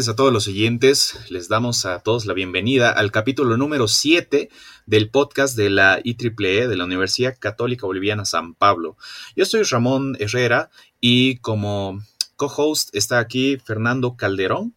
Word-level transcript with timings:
tardes 0.00 0.08
a 0.08 0.16
todos 0.16 0.32
los 0.32 0.48
oyentes. 0.48 1.30
Les 1.30 1.50
damos 1.50 1.84
a 1.84 2.02
todos 2.02 2.24
la 2.24 2.32
bienvenida 2.32 2.90
al 2.90 3.12
capítulo 3.12 3.58
número 3.58 3.86
7 3.86 4.48
del 4.86 5.10
podcast 5.10 5.58
de 5.58 5.68
la 5.68 6.00
IEEE 6.02 6.68
de 6.68 6.76
la 6.76 6.86
Universidad 6.86 7.36
Católica 7.38 7.84
Boliviana 7.84 8.24
San 8.24 8.54
Pablo. 8.54 8.96
Yo 9.36 9.44
soy 9.44 9.62
Ramón 9.64 10.16
Herrera 10.18 10.70
y 11.00 11.36
como 11.40 12.00
co-host 12.36 12.94
está 12.96 13.18
aquí 13.18 13.58
Fernando 13.58 14.16
Calderón. 14.16 14.74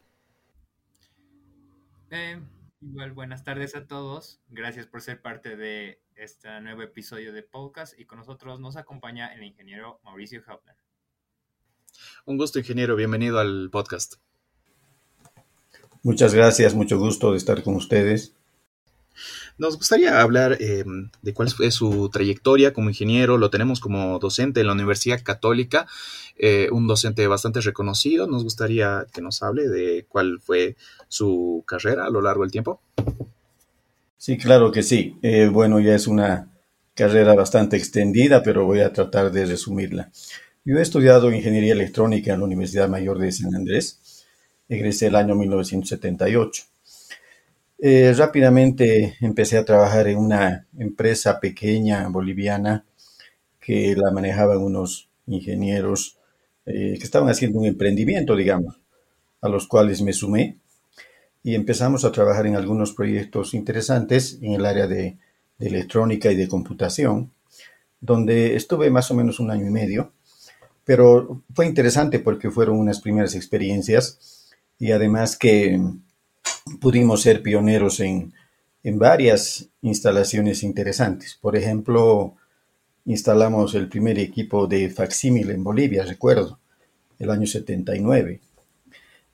Eh, 2.11 2.41
igual, 2.81 3.13
buenas 3.13 3.45
tardes 3.45 3.77
a 3.77 3.87
todos. 3.87 4.41
Gracias 4.49 4.87
por 4.87 5.01
ser 5.01 5.21
parte 5.21 5.55
de 5.55 6.01
este 6.15 6.59
nuevo 6.59 6.81
episodio 6.81 7.31
de 7.31 7.43
podcast 7.43 7.97
y 7.97 8.03
con 8.03 8.19
nosotros 8.19 8.59
nos 8.59 8.75
acompaña 8.75 9.33
el 9.33 9.43
ingeniero 9.43 10.01
Mauricio 10.03 10.43
Hauptner. 10.45 10.75
Un 12.25 12.37
gusto, 12.37 12.59
ingeniero. 12.59 12.97
Bienvenido 12.97 13.39
al 13.39 13.69
podcast. 13.71 14.15
Muchas 16.03 16.33
gracias, 16.33 16.75
mucho 16.75 16.99
gusto 16.99 17.31
de 17.31 17.37
estar 17.37 17.63
con 17.63 17.75
ustedes. 17.75 18.33
Nos 19.57 19.77
gustaría 19.77 20.19
hablar 20.19 20.57
eh, 20.59 20.83
de 21.21 21.33
cuál 21.33 21.49
fue 21.49 21.71
su 21.71 22.09
trayectoria 22.09 22.73
como 22.73 22.89
ingeniero. 22.89 23.37
Lo 23.37 23.49
tenemos 23.49 23.79
como 23.79 24.19
docente 24.19 24.61
en 24.61 24.67
la 24.67 24.73
Universidad 24.73 25.21
Católica, 25.23 25.87
eh, 26.37 26.69
un 26.71 26.87
docente 26.87 27.25
bastante 27.27 27.61
reconocido. 27.61 28.27
Nos 28.27 28.43
gustaría 28.43 29.05
que 29.13 29.21
nos 29.21 29.43
hable 29.43 29.69
de 29.69 30.05
cuál 30.09 30.39
fue 30.41 30.75
su 31.07 31.63
carrera 31.67 32.05
a 32.05 32.09
lo 32.09 32.21
largo 32.21 32.41
del 32.41 32.51
tiempo. 32.51 32.81
Sí, 34.17 34.37
claro 34.37 34.71
que 34.71 34.83
sí. 34.83 35.17
Eh, 35.21 35.47
bueno, 35.47 35.79
ya 35.79 35.95
es 35.95 36.07
una 36.07 36.49
carrera 36.95 37.35
bastante 37.35 37.77
extendida, 37.77 38.41
pero 38.43 38.65
voy 38.65 38.81
a 38.81 38.91
tratar 38.91 39.31
de 39.31 39.45
resumirla. 39.45 40.11
Yo 40.65 40.77
he 40.77 40.81
estudiado 40.81 41.31
ingeniería 41.31 41.73
electrónica 41.73 42.33
en 42.33 42.39
la 42.39 42.45
Universidad 42.45 42.89
Mayor 42.89 43.19
de 43.19 43.31
San 43.31 43.53
Andrés. 43.53 43.99
Egresé 44.69 45.07
el 45.07 45.15
año 45.15 45.35
1978. 45.35 46.63
Eh, 47.79 48.13
rápidamente 48.15 49.17
empecé 49.19 49.57
a 49.57 49.65
trabajar 49.65 50.07
en 50.07 50.17
una 50.17 50.67
empresa 50.77 51.39
pequeña 51.39 52.07
boliviana 52.07 52.85
que 53.59 53.95
la 53.95 54.11
manejaban 54.11 54.59
unos 54.59 55.09
ingenieros 55.27 56.17
eh, 56.65 56.95
que 56.97 57.03
estaban 57.03 57.29
haciendo 57.29 57.59
un 57.59 57.65
emprendimiento, 57.65 58.35
digamos, 58.35 58.79
a 59.41 59.49
los 59.49 59.67
cuales 59.67 60.01
me 60.01 60.13
sumé 60.13 60.57
y 61.43 61.55
empezamos 61.55 62.05
a 62.05 62.11
trabajar 62.11 62.47
en 62.47 62.55
algunos 62.55 62.93
proyectos 62.93 63.53
interesantes 63.53 64.39
en 64.41 64.53
el 64.53 64.65
área 64.65 64.87
de, 64.87 65.17
de 65.57 65.67
electrónica 65.67 66.31
y 66.31 66.35
de 66.35 66.47
computación, 66.47 67.31
donde 67.99 68.55
estuve 68.55 68.89
más 68.89 69.11
o 69.11 69.13
menos 69.13 69.41
un 69.41 69.51
año 69.51 69.67
y 69.67 69.71
medio 69.71 70.13
pero 70.85 71.41
fue 71.53 71.65
interesante 71.65 72.19
porque 72.19 72.51
fueron 72.51 72.77
unas 72.77 72.99
primeras 72.99 73.35
experiencias 73.35 74.32
y 74.83 74.91
además 74.91 75.37
que 75.37 75.79
pudimos 76.81 77.21
ser 77.21 77.41
pioneros 77.41 78.01
en, 78.01 78.33
varias 78.83 79.69
instalaciones 79.81 80.61
interesantes. 80.61 81.39
Por 81.39 81.55
ejemplo, 81.55 82.35
instalamos 83.05 83.75
el 83.75 83.87
primer 83.87 84.19
equipo 84.19 84.67
de 84.67 84.89
facsímil 84.89 85.51
en 85.51 85.63
Bolivia, 85.63 86.03
recuerdo, 86.03 86.59
el 87.17 87.29
año 87.29 87.47
79. 87.47 88.41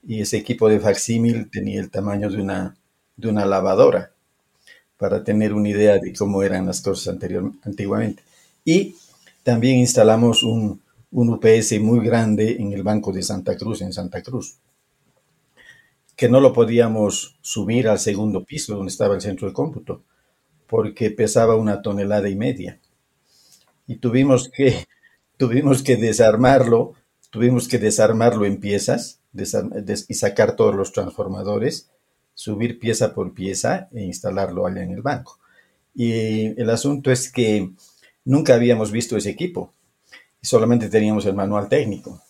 Y 0.06 0.22
ese 0.22 0.38
equipo 0.38 0.70
de 0.70 0.80
facsímil 0.80 1.50
tenía 1.50 1.80
el 1.82 1.90
tamaño 1.90 2.30
de 2.30 2.44
una, 2.44 2.78
de 3.18 3.28
una 3.28 3.44
lavadora, 3.44 4.12
para 4.98 5.24
tener 5.24 5.56
una 5.56 5.70
idea 5.70 5.98
de 5.98 6.14
cómo 6.14 6.44
eran 6.44 6.68
las 6.68 6.80
cosas 6.80 7.12
anterior, 7.12 7.52
antiguamente. 7.64 8.22
Y 8.64 8.98
también 9.42 9.80
instalamos 9.80 10.44
un, 10.44 10.80
un 11.10 11.30
UPS 11.32 11.80
muy 11.80 12.06
grande 12.06 12.58
en 12.60 12.72
el 12.72 12.84
Banco 12.84 13.12
de 13.12 13.24
Santa 13.24 13.58
Cruz, 13.58 13.82
en 13.82 13.94
Santa 13.94 14.22
Cruz, 14.22 14.60
que 16.20 16.28
no 16.28 16.42
lo 16.42 16.52
podíamos 16.52 17.38
subir 17.40 17.88
al 17.88 17.98
segundo 17.98 18.44
piso 18.44 18.76
donde 18.76 18.92
estaba 18.92 19.16
el 19.16 19.22
centro 19.22 19.48
de 19.48 19.54
cómputo, 19.54 20.04
porque 20.68 21.12
pesaba 21.12 21.56
una 21.56 21.82
tonelada 21.82 22.28
y 22.28 22.36
media. 22.36 22.82
Y 23.88 23.96
tuvimos 23.96 24.50
que, 24.50 24.86
tuvimos 25.38 25.82
que 25.82 25.96
desarmarlo, 25.96 26.92
tuvimos 27.30 27.70
que 27.70 27.78
desarmarlo 27.80 28.46
en 28.46 28.60
piezas 28.60 29.22
y 29.34 30.14
sacar 30.14 30.58
todos 30.58 30.76
los 30.76 30.92
transformadores, 30.92 31.90
subir 32.34 32.80
pieza 32.80 33.14
por 33.14 33.34
pieza 33.34 33.88
e 33.94 34.04
instalarlo 34.04 34.68
allá 34.68 34.84
en 34.84 34.92
el 34.92 35.02
banco. 35.02 35.40
Y 35.96 36.60
el 36.62 36.70
asunto 36.70 37.12
es 37.12 37.32
que 37.32 37.72
nunca 38.26 38.56
habíamos 38.56 38.92
visto 38.92 39.16
ese 39.16 39.30
equipo 39.30 39.74
solamente 40.42 40.90
teníamos 40.90 41.26
el 41.26 41.34
manual 41.36 41.68
técnico. 41.68 42.22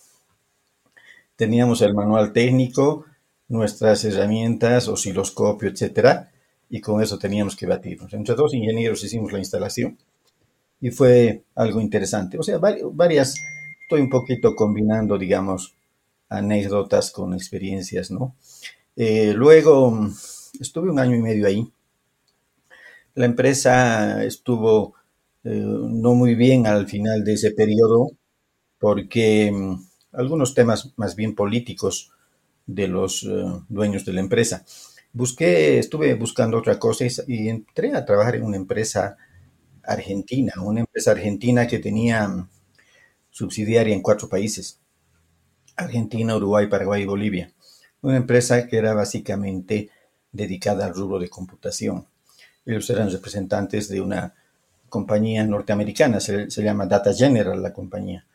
Teníamos 1.36 1.82
el 1.82 1.94
manual 1.94 2.34
técnico, 2.34 3.06
nuestras 3.50 4.06
herramientas, 4.06 4.88
osciloscopio, 4.88 5.70
etcétera, 5.70 6.32
y 6.70 6.80
con 6.82 7.02
eso 7.02 7.18
teníamos 7.18 7.56
que 7.56 7.66
batirnos. 7.66 8.14
Entre 8.14 8.36
dos 8.36 8.54
ingenieros 8.54 9.04
hicimos 9.04 9.32
la 9.32 9.40
instalación 9.40 9.98
y 10.80 10.92
fue 10.92 11.44
algo 11.56 11.82
interesante. 11.82 12.38
O 12.38 12.44
sea, 12.44 12.60
varias, 12.60 13.36
estoy 13.82 14.02
un 14.02 14.10
poquito 14.10 14.56
combinando, 14.56 15.18
digamos, 15.18 15.76
anécdotas 16.30 17.12
con 17.12 17.34
experiencias, 17.34 18.12
¿no? 18.12 18.36
Eh, 18.96 19.34
luego 19.36 20.10
estuve 20.60 20.92
un 20.92 21.00
año 21.00 21.16
y 21.16 21.22
medio 21.22 21.48
ahí. 21.48 21.72
La 23.16 23.26
empresa 23.26 24.24
estuvo 24.24 24.94
eh, 25.44 25.50
no 25.50 26.14
muy 26.14 26.36
bien 26.36 26.68
al 26.68 26.88
final 26.88 27.24
de 27.24 27.34
ese 27.34 27.52
periodo 27.52 28.12
porque 28.78 29.52
mm, 29.52 29.82
algunos 30.14 30.54
temas 30.54 30.94
más 30.98 31.16
bien 31.16 31.36
políticos 31.36 32.12
de 32.70 32.88
los 32.88 33.24
eh, 33.24 33.28
dueños 33.68 34.06
de 34.06 34.14
la 34.14 34.20
empresa. 34.20 34.64
Busqué, 35.12 35.80
estuve 35.80 36.14
buscando 36.14 36.58
otra 36.58 36.78
cosa 36.78 37.06
y, 37.28 37.50
entré 37.50 37.96
a 37.96 38.06
trabajar 38.06 38.36
en 38.36 38.44
una 38.44 38.58
empresa 38.58 39.18
argentina, 39.84 40.54
una 40.62 40.82
empresa 40.82 41.12
argentina 41.12 41.66
que 41.66 41.80
tenía 41.80 42.28
mm, 42.28 42.48
subsidiaria 43.32 43.96
en 43.96 44.04
cuatro 44.04 44.30
países, 44.30 44.80
Argentina, 45.76 46.36
Uruguay, 46.36 46.68
Paraguay 46.68 47.02
y 47.04 47.08
Bolivia. 47.08 47.52
Una 48.02 48.18
empresa 48.18 48.68
que 48.68 48.78
era 48.78 48.94
básicamente 48.94 49.90
dedicada 50.32 50.86
al 50.86 50.94
rubro 50.94 51.18
de 51.20 51.30
computación. 51.30 52.06
Ellos 52.66 52.88
eran 52.92 53.10
representantes 53.10 53.90
de 53.90 54.00
una 54.02 54.36
compañía 54.90 55.44
norteamericana, 55.44 56.20
se, 56.20 56.48
llama 56.50 56.86
Data 56.86 57.14
General 57.14 57.62
la 57.62 57.74
compañía. 57.74 58.26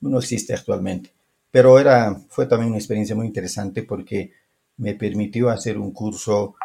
No 0.00 0.18
existe 0.18 0.54
actualmente. 0.54 1.12
Pero 1.50 1.78
era, 1.78 2.20
fue 2.28 2.46
también 2.46 2.70
una 2.70 2.78
experiencia 2.78 3.16
muy 3.16 3.26
interesante 3.26 3.82
porque 3.82 4.32
me 4.78 4.94
permitió 4.94 5.48
hacer 5.48 5.78
un 5.78 5.92
curso 5.92 6.56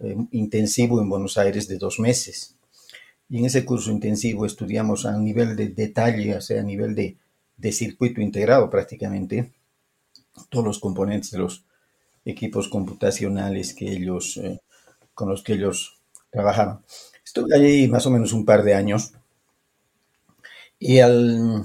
eh, 0.00 0.16
intensivo 0.32 1.00
en 1.00 1.08
Buenos 1.08 1.36
Aires 1.38 1.68
de 1.68 1.76
dos 1.76 1.98
meses. 1.98 2.54
Y 3.28 3.38
en 3.38 3.44
ese 3.44 3.64
curso 3.64 3.90
intensivo 3.90 4.46
estudiamos 4.46 5.04
a 5.04 5.16
nivel 5.18 5.54
de 5.54 5.68
detalle, 5.68 6.34
a 6.34 6.62
nivel 6.62 6.94
de, 6.94 7.72
circuito 7.72 8.20
integrado 8.20 8.70
prácticamente, 8.70 9.52
todos 10.48 10.64
los 10.64 10.78
componentes 10.78 11.32
de 11.32 11.38
los 11.38 11.64
equipos 12.24 12.68
computacionales 12.68 13.74
que 13.74 13.90
ellos, 13.90 14.38
eh, 14.38 14.60
con 15.14 15.28
los 15.28 15.42
que 15.42 15.54
ellos 15.54 15.98
trabajaban. 16.30 16.80
Estuve 17.24 17.54
allí 17.54 17.88
más 17.88 18.06
o 18.06 18.10
menos 18.10 18.32
un 18.32 18.44
par 18.44 18.62
de 18.62 18.74
años 18.74 19.12
y 20.78 21.00
al 21.00 21.64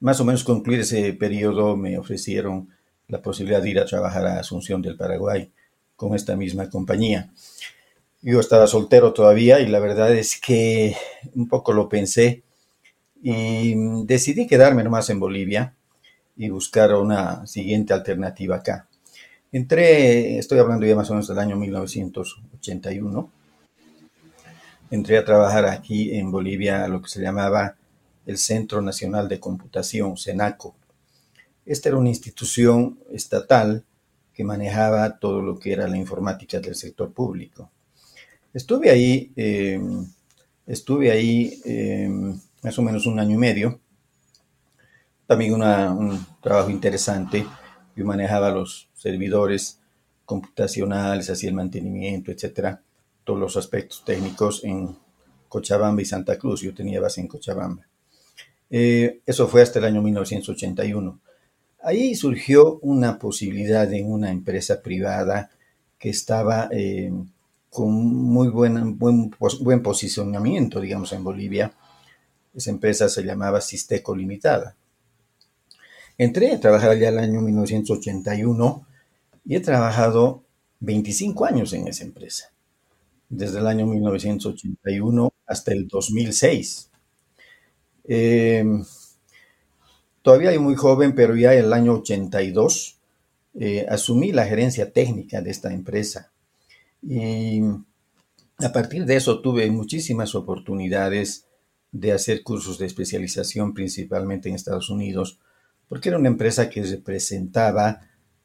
más 0.00 0.20
o 0.20 0.24
menos 0.24 0.44
concluir 0.44 0.80
ese 0.80 1.12
periodo 1.14 1.76
me 1.76 1.98
ofrecieron 1.98 2.68
la 3.08 3.22
posibilidad 3.22 3.62
de 3.62 3.70
ir 3.70 3.78
a 3.78 3.86
trabajar 3.86 4.26
a 4.26 4.40
Asunción 4.40 4.82
del 4.82 4.96
Paraguay 4.96 5.50
con 5.94 6.14
esta 6.14 6.36
misma 6.36 6.68
compañía. 6.68 7.30
Yo 8.22 8.40
estaba 8.40 8.66
soltero 8.66 9.12
todavía 9.12 9.60
y 9.60 9.68
la 9.68 9.78
verdad 9.78 10.12
es 10.12 10.40
que 10.40 10.96
un 11.34 11.48
poco 11.48 11.72
lo 11.72 11.88
pensé 11.88 12.42
y 13.22 13.74
decidí 14.04 14.46
quedarme 14.46 14.84
nomás 14.84 15.08
en 15.10 15.20
Bolivia 15.20 15.74
y 16.36 16.48
buscar 16.50 16.94
una 16.94 17.46
siguiente 17.46 17.94
alternativa 17.94 18.56
acá. 18.56 18.88
Entré, 19.52 20.38
estoy 20.38 20.58
hablando 20.58 20.84
ya 20.86 20.96
más 20.96 21.08
o 21.10 21.14
menos 21.14 21.28
del 21.28 21.38
año 21.38 21.56
1981, 21.56 23.30
entré 24.90 25.18
a 25.18 25.24
trabajar 25.24 25.66
aquí 25.66 26.14
en 26.14 26.30
Bolivia 26.30 26.84
a 26.84 26.88
lo 26.88 27.00
que 27.00 27.08
se 27.08 27.22
llamaba 27.22 27.76
el 28.26 28.38
Centro 28.38 28.82
Nacional 28.82 29.28
de 29.28 29.40
Computación, 29.40 30.16
CENACO. 30.16 30.74
Esta 31.64 31.88
era 31.88 31.98
una 31.98 32.10
institución 32.10 32.98
estatal 33.10 33.84
que 34.34 34.44
manejaba 34.44 35.18
todo 35.18 35.40
lo 35.40 35.58
que 35.58 35.72
era 35.72 35.88
la 35.88 35.96
informática 35.96 36.60
del 36.60 36.74
sector 36.74 37.12
público. 37.12 37.70
Estuve 38.52 38.90
ahí, 38.90 39.32
eh, 39.36 39.80
estuve 40.66 41.10
ahí 41.10 41.60
eh, 41.64 42.08
más 42.62 42.78
o 42.78 42.82
menos 42.82 43.06
un 43.06 43.18
año 43.18 43.34
y 43.34 43.38
medio. 43.38 43.80
También 45.26 45.54
un 45.54 46.26
trabajo 46.40 46.70
interesante. 46.70 47.46
Yo 47.96 48.04
manejaba 48.04 48.50
los 48.50 48.88
servidores 48.94 49.80
computacionales, 50.24 51.30
hacía 51.30 51.48
el 51.48 51.56
mantenimiento, 51.56 52.30
etcétera 52.30 52.82
todos 53.26 53.40
los 53.40 53.56
aspectos 53.56 54.04
técnicos 54.04 54.62
en 54.62 54.96
Cochabamba 55.48 56.00
y 56.00 56.04
Santa 56.04 56.38
Cruz. 56.38 56.60
Yo 56.60 56.72
tenía 56.72 57.00
base 57.00 57.20
en 57.20 57.26
Cochabamba. 57.26 57.84
Eh, 58.70 59.20
eso 59.26 59.48
fue 59.48 59.62
hasta 59.62 59.78
el 59.78 59.84
año 59.86 60.02
1981. 60.02 61.20
ahí 61.82 62.14
surgió 62.16 62.78
una 62.80 63.18
posibilidad 63.18 63.92
en 63.92 64.10
una 64.10 64.30
empresa 64.30 64.82
privada 64.82 65.50
que 65.98 66.10
estaba 66.10 66.68
eh, 66.72 67.12
con 67.70 67.92
muy 67.92 68.48
buen, 68.48 68.98
buen, 68.98 69.30
buen 69.60 69.82
posicionamiento, 69.82 70.80
digamos, 70.80 71.12
en 71.12 71.22
Bolivia. 71.22 71.72
Esa 72.54 72.70
empresa 72.70 73.08
se 73.08 73.22
llamaba 73.22 73.60
Sisteco 73.60 74.16
Limitada. 74.16 74.74
Entré 76.18 76.52
a 76.52 76.60
trabajar 76.60 76.90
allá 76.90 77.10
el 77.10 77.18
año 77.18 77.42
1981 77.42 78.86
y 79.44 79.56
he 79.56 79.60
trabajado 79.60 80.42
25 80.80 81.44
años 81.44 81.72
en 81.72 81.88
esa 81.88 82.04
empresa, 82.04 82.50
desde 83.28 83.58
el 83.58 83.66
año 83.66 83.86
1981 83.86 85.32
hasta 85.46 85.72
el 85.72 85.86
2006. 85.86 86.90
Eh, 88.08 88.64
todavía 90.22 90.58
muy 90.60 90.74
joven, 90.74 91.14
pero 91.14 91.36
ya 91.36 91.54
en 91.54 91.64
el 91.66 91.72
año 91.72 91.94
82 91.94 92.98
eh, 93.58 93.86
asumí 93.88 94.32
la 94.32 94.44
gerencia 94.44 94.92
técnica 94.92 95.40
de 95.40 95.50
esta 95.50 95.72
empresa. 95.72 96.32
Y 97.02 97.62
a 98.58 98.72
partir 98.72 99.06
de 99.06 99.16
eso 99.16 99.40
tuve 99.40 99.70
muchísimas 99.70 100.34
oportunidades 100.34 101.46
de 101.92 102.12
hacer 102.12 102.42
cursos 102.42 102.78
de 102.78 102.86
especialización, 102.86 103.72
principalmente 103.72 104.48
en 104.48 104.54
Estados 104.54 104.90
Unidos, 104.90 105.38
porque 105.88 106.10
era 106.10 106.18
una 106.18 106.28
empresa 106.28 106.68
que 106.68 106.82
representaba 106.82 108.00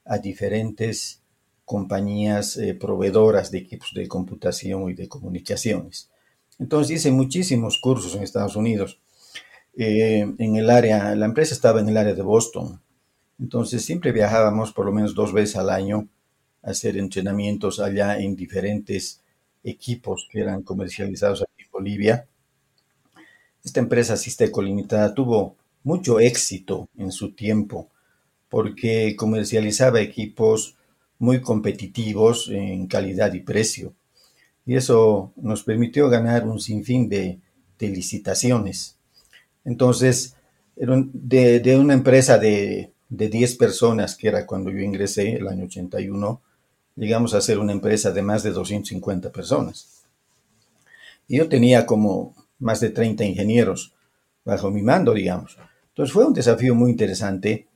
a 0.06 0.18
diferentes 0.20 1.22
compañías 1.66 2.58
eh, 2.58 2.74
proveedoras 2.74 3.52
de 3.52 3.60
equipos 3.60 3.92
de 3.94 4.08
computación 4.08 4.90
y 4.90 4.94
de 4.94 5.08
comunicaciones. 5.08 6.10
Entonces 6.60 6.98
hice 6.98 7.12
muchísimos 7.12 7.78
cursos 7.80 8.16
en 8.16 8.24
Estados 8.24 8.56
Unidos. 8.56 9.01
Eh, 9.78 10.34
en 10.38 10.56
el 10.56 10.70
área, 10.70 11.16
la 11.16 11.26
empresa 11.26 11.54
estaba 11.54 11.80
en 11.80 11.90
el 11.90 11.98
área 11.98 12.14
de 12.14 12.22
Boston. 12.22 12.82
Entonces 13.40 13.84
siempre 13.84 14.12
viajábamos 14.12 14.72
por 14.72 14.86
lo 14.86 14.92
menos 14.92 15.16
dos 15.16 15.34
veces 15.34 15.56
al 15.56 15.70
año 15.70 16.08
a 16.64 16.72
hacer 16.72 16.98
entrenamientos 16.98 17.80
allá 17.80 18.20
en 18.20 18.36
diferentes 18.36 19.22
equipos 19.64 20.28
que 20.32 20.42
eran 20.42 20.64
comercializados 20.64 21.42
aquí 21.42 21.64
en 21.64 21.72
Bolivia. 21.72 22.28
Esta 23.64 23.80
empresa 23.80 24.18
Sisteco 24.18 24.62
Limitada 24.62 25.14
tuvo 25.14 25.56
mucho 25.84 26.20
éxito 26.20 26.90
en 26.98 27.12
su 27.12 27.34
tiempo 27.34 27.90
porque 28.50 29.16
comercializaba 29.16 30.02
equipos 30.02 30.76
muy 31.18 31.40
competitivos 31.40 32.50
en 32.50 32.88
calidad 32.88 33.34
y 33.34 33.40
precio. 33.40 33.94
Y 34.66 34.76
eso 34.76 35.32
nos 35.36 35.64
permitió 35.64 36.10
ganar 36.10 36.48
un 36.48 36.60
sinfín 36.60 37.08
de, 37.10 37.40
licitaciones. 37.80 38.98
Entonces, 39.66 40.36
de, 40.76 41.60
de 41.60 41.78
una 41.78 41.94
empresa 41.94 42.38
de, 42.38 42.92
de 43.12 43.28
10 43.28 43.56
personas, 43.58 44.16
que 44.16 44.30
era 44.30 44.46
cuando 44.46 44.72
yo 44.72 44.80
ingresé 44.80 45.34
el 45.34 45.48
año 45.48 45.66
81, 45.66 46.42
llegamos 46.96 47.34
a 47.34 47.42
ser 47.42 47.60
una 47.60 47.74
empresa 47.74 48.12
de 48.12 48.22
más 48.22 48.42
de 48.42 48.52
250 48.52 49.32
personas. 49.32 50.04
Y 51.28 51.38
yo 51.38 51.50
tenía 51.50 51.86
como 51.86 52.34
más 52.60 52.80
de 52.80 52.90
30 52.90 53.26
ingenieros 53.26 53.94
bajo 54.46 54.72
mi 54.72 54.82
mando, 54.82 55.14
digamos. 55.14 55.58
Entonces 55.90 56.14
fue 56.14 56.26
un 56.26 56.34
desafío 56.34 56.74
muy 56.74 56.92
interesante 56.92 57.68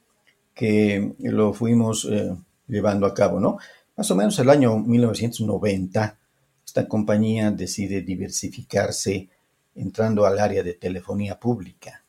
que 0.54 1.14
lo 1.20 1.54
fuimos 1.54 2.08
eh, 2.10 2.34
llevando 2.68 3.06
a 3.06 3.14
cabo, 3.14 3.42
¿no? 3.42 3.58
Más 3.98 4.10
o 4.12 4.16
menos 4.16 4.40
el 4.40 4.50
año 4.50 4.78
1990, 4.78 6.18
esta 6.66 6.88
compañía 6.88 7.52
decide 7.52 8.02
diversificarse 8.02 9.28
entrando 9.76 10.26
al 10.26 10.40
área 10.40 10.64
de 10.64 10.74
telefonía 10.74 11.40
pública. 11.40 12.04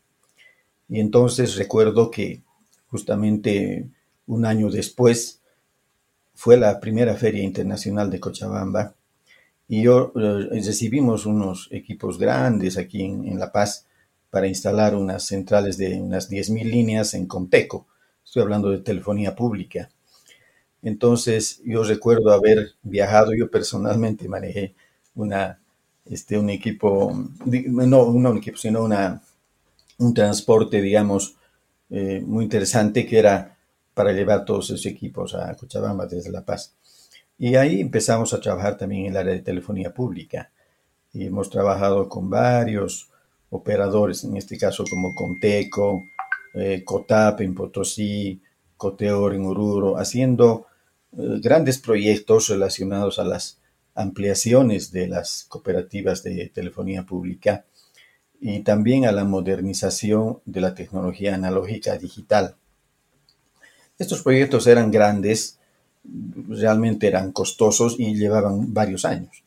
Y 0.89 1.01
entonces 1.01 1.57
recuerdo 1.57 2.11
que 2.11 2.43
justamente 2.89 3.89
un 4.27 4.47
año 4.47 4.71
después 4.71 5.41
fue 6.35 6.57
la 6.57 6.81
primera 6.81 7.15
feria 7.15 7.43
internacional 7.43 8.11
de 8.11 8.21
Cochabamba 8.21 8.95
y 9.69 9.83
yo 9.83 10.13
eh, 10.15 10.49
recibimos 10.65 11.27
unos 11.27 11.69
equipos 11.73 12.19
grandes 12.19 12.79
aquí 12.79 13.03
en 13.03 13.39
La 13.39 13.51
Paz 13.51 13.87
para 14.31 14.47
instalar 14.47 14.95
unas 14.95 15.25
centrales 15.25 15.77
de 15.79 16.01
unas 16.01 16.31
10.000 16.31 16.65
líneas 16.65 17.15
en 17.15 17.27
Compeco. 17.27 17.87
Estoy 18.25 18.43
hablando 18.43 18.71
de 18.71 18.79
telefonía 18.79 19.35
pública. 19.35 19.89
Entonces, 20.83 21.61
yo 21.65 21.83
recuerdo 21.83 22.33
haber 22.33 22.75
viajado, 22.83 23.33
yo 23.35 23.51
personalmente 23.51 24.29
manejé 24.29 24.75
una, 25.15 25.59
este, 26.11 26.39
un 26.39 26.51
equipo, 26.51 27.13
no, 27.45 28.13
no 28.13 28.31
un 28.31 28.37
equipo, 28.39 28.57
sino 28.57 28.83
una, 28.83 29.23
un 29.99 30.15
transporte, 30.15 30.81
digamos, 30.81 31.37
eh, 31.91 32.23
muy 32.25 32.45
interesante 32.45 33.07
que 33.07 33.19
era 33.19 33.57
para 33.95 34.13
llevar 34.13 34.45
todos 34.45 34.71
esos 34.71 34.87
equipos 34.87 35.35
a 35.35 35.55
Cochabamba 35.57 36.07
desde 36.07 36.31
La 36.31 36.45
Paz. 36.45 36.75
Y 37.39 37.57
ahí 37.57 37.81
empezamos 37.81 38.33
a 38.33 38.41
trabajar 38.41 38.77
también 38.77 39.07
en 39.07 39.11
el 39.13 39.17
área 39.17 39.35
de 39.35 39.41
telefonía 39.41 39.93
pública. 39.93 40.51
Y 41.13 41.27
hemos 41.27 41.51
trabajado 41.51 42.09
con 42.09 42.29
varios 42.29 43.11
operadores, 43.51 44.25
en 44.25 44.37
este 44.37 44.59
caso 44.59 44.85
como 44.89 45.15
Comteco, 45.15 46.03
eh, 46.55 46.83
Cotap 46.85 47.41
en 47.41 47.55
Potosí, 47.55 48.41
Coteor 48.77 49.35
en 49.35 49.47
Oruro, 49.47 49.99
haciendo 49.99 50.67
eh, 51.13 51.41
grandes 51.41 51.79
proyectos 51.79 52.49
relacionados 52.49 53.19
a 53.19 53.25
las 53.25 53.59
ampliaciones 53.97 54.93
de 54.93 55.09
las 55.09 55.47
cooperativas 55.49 56.23
de 56.23 56.51
telefonía 56.55 57.05
pública 57.05 57.65
y 58.41 58.61
también 58.61 59.07
a 59.07 59.13
la 59.13 59.25
modernización 59.25 60.41
de 60.45 60.61
la 60.61 60.75
tecnología 60.75 61.35
analógica 61.35 61.97
digital. 61.97 62.57
Estos 63.99 64.23
proyectos 64.23 64.67
eran 64.67 64.91
grandes, 64.91 65.59
realmente 66.49 67.07
eran 67.07 67.33
costosos 67.33 67.97
y 67.99 68.15
llevaban 68.15 68.75
varios 68.75 69.07
años. 69.07 69.43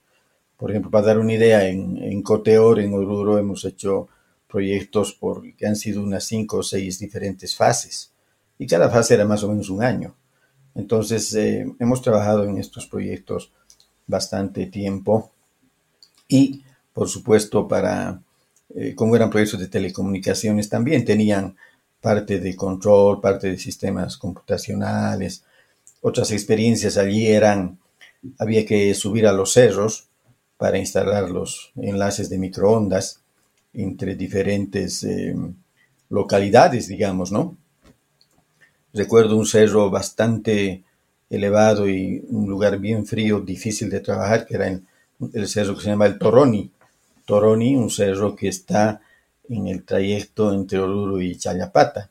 Por 0.57 0.71
ejemplo, 0.71 0.91
para 0.91 1.07
dar 1.07 1.19
una 1.19 1.33
idea, 1.33 1.65
en, 1.67 2.21
Coteor, 2.23 2.79
en 2.79 2.93
Oruro, 2.93 3.37
hemos 3.37 3.63
hecho 3.63 4.09
proyectos 4.47 5.17
que 5.55 5.67
han 5.67 5.75
sido 5.75 6.01
unas 6.01 6.25
cinco 6.25 6.57
o 6.57 6.63
seis 6.63 6.99
diferentes 6.99 7.55
fases. 7.55 8.11
Y 8.57 8.65
cada 8.65 8.89
fase 8.89 9.13
era 9.13 9.25
más 9.25 9.43
o 9.43 9.49
menos 9.49 9.69
un 9.69 9.83
año. 9.83 10.15
Entonces, 10.75 11.33
eh, 11.35 11.65
hemos 11.79 12.01
trabajado 12.01 12.43
en 12.43 12.57
estos 12.57 12.87
proyectos 12.87 13.53
bastante 14.09 14.65
tiempo. 14.65 15.31
Y, 16.27 16.63
por 16.93 17.07
supuesto, 17.07 17.67
para, 17.67 18.21
eh, 18.75 18.93
como 18.95 19.15
eran 19.15 19.29
proyectos 19.29 19.59
de 19.59 19.67
telecomunicaciones, 19.67 20.67
también 20.67 21.05
tenían 21.05 21.55
parte 22.01 22.39
de 22.39 22.55
control, 22.55 23.21
parte 23.21 23.51
de 23.51 23.57
sistemas 23.57 24.17
computacionales. 24.17 25.43
Otras 26.01 26.31
experiencias 26.31 26.97
allí 26.97 27.27
eran, 27.27 27.79
había 28.37 28.65
que 28.65 28.93
subir 28.95 29.27
a 29.27 29.33
los 29.33 29.53
cerros 29.53 30.07
para 30.57 30.77
instalar 30.77 31.29
los 31.29 31.71
enlaces 31.75 32.29
de 32.29 32.37
microondas 32.37 33.21
entre 33.73 34.15
diferentes 34.15 35.03
eh, 35.03 35.35
localidades, 36.09 36.87
digamos, 36.87 37.31
¿no? 37.31 37.57
Recuerdo 38.91 39.37
un 39.37 39.45
cerro 39.45 39.91
bastante 39.91 40.83
elevado 41.29 41.87
y 41.87 42.25
un 42.29 42.49
lugar 42.49 42.79
bien 42.79 43.05
frío, 43.05 43.39
difícil 43.39 43.89
de 43.89 43.99
trabajar, 43.99 44.45
que 44.45 44.55
era 44.55 44.67
el, 44.67 45.47
cerro 45.47 45.75
que 45.75 45.83
se 45.83 45.89
llama 45.89 46.07
el 46.07 46.17
Toroni. 46.17 46.71
Toroni, 47.25 47.75
un 47.75 47.89
cerro 47.89 48.35
que 48.35 48.47
está 48.47 49.01
en 49.47 49.67
el 49.67 49.83
trayecto 49.83 50.53
entre 50.53 50.79
Oruro 50.79 51.21
y 51.21 51.35
Chayapata. 51.35 52.09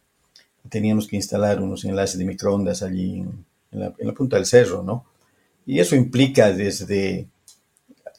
Teníamos 0.68 1.08
que 1.08 1.16
instalar 1.16 1.60
unos 1.60 1.84
enlaces 1.84 2.18
de 2.18 2.24
microondas 2.24 2.82
allí 2.82 3.24
en, 3.72 3.80
la, 3.80 4.12
punta 4.12 4.36
del 4.36 4.46
cerro, 4.46 4.82
¿no? 4.82 5.04
Y 5.66 5.80
eso 5.80 5.96
implica 5.96 6.52
desde 6.52 7.26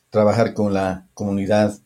trabajar 0.09 0.53
con 0.53 0.73
la 0.73 1.07
comunidad, 1.13 1.77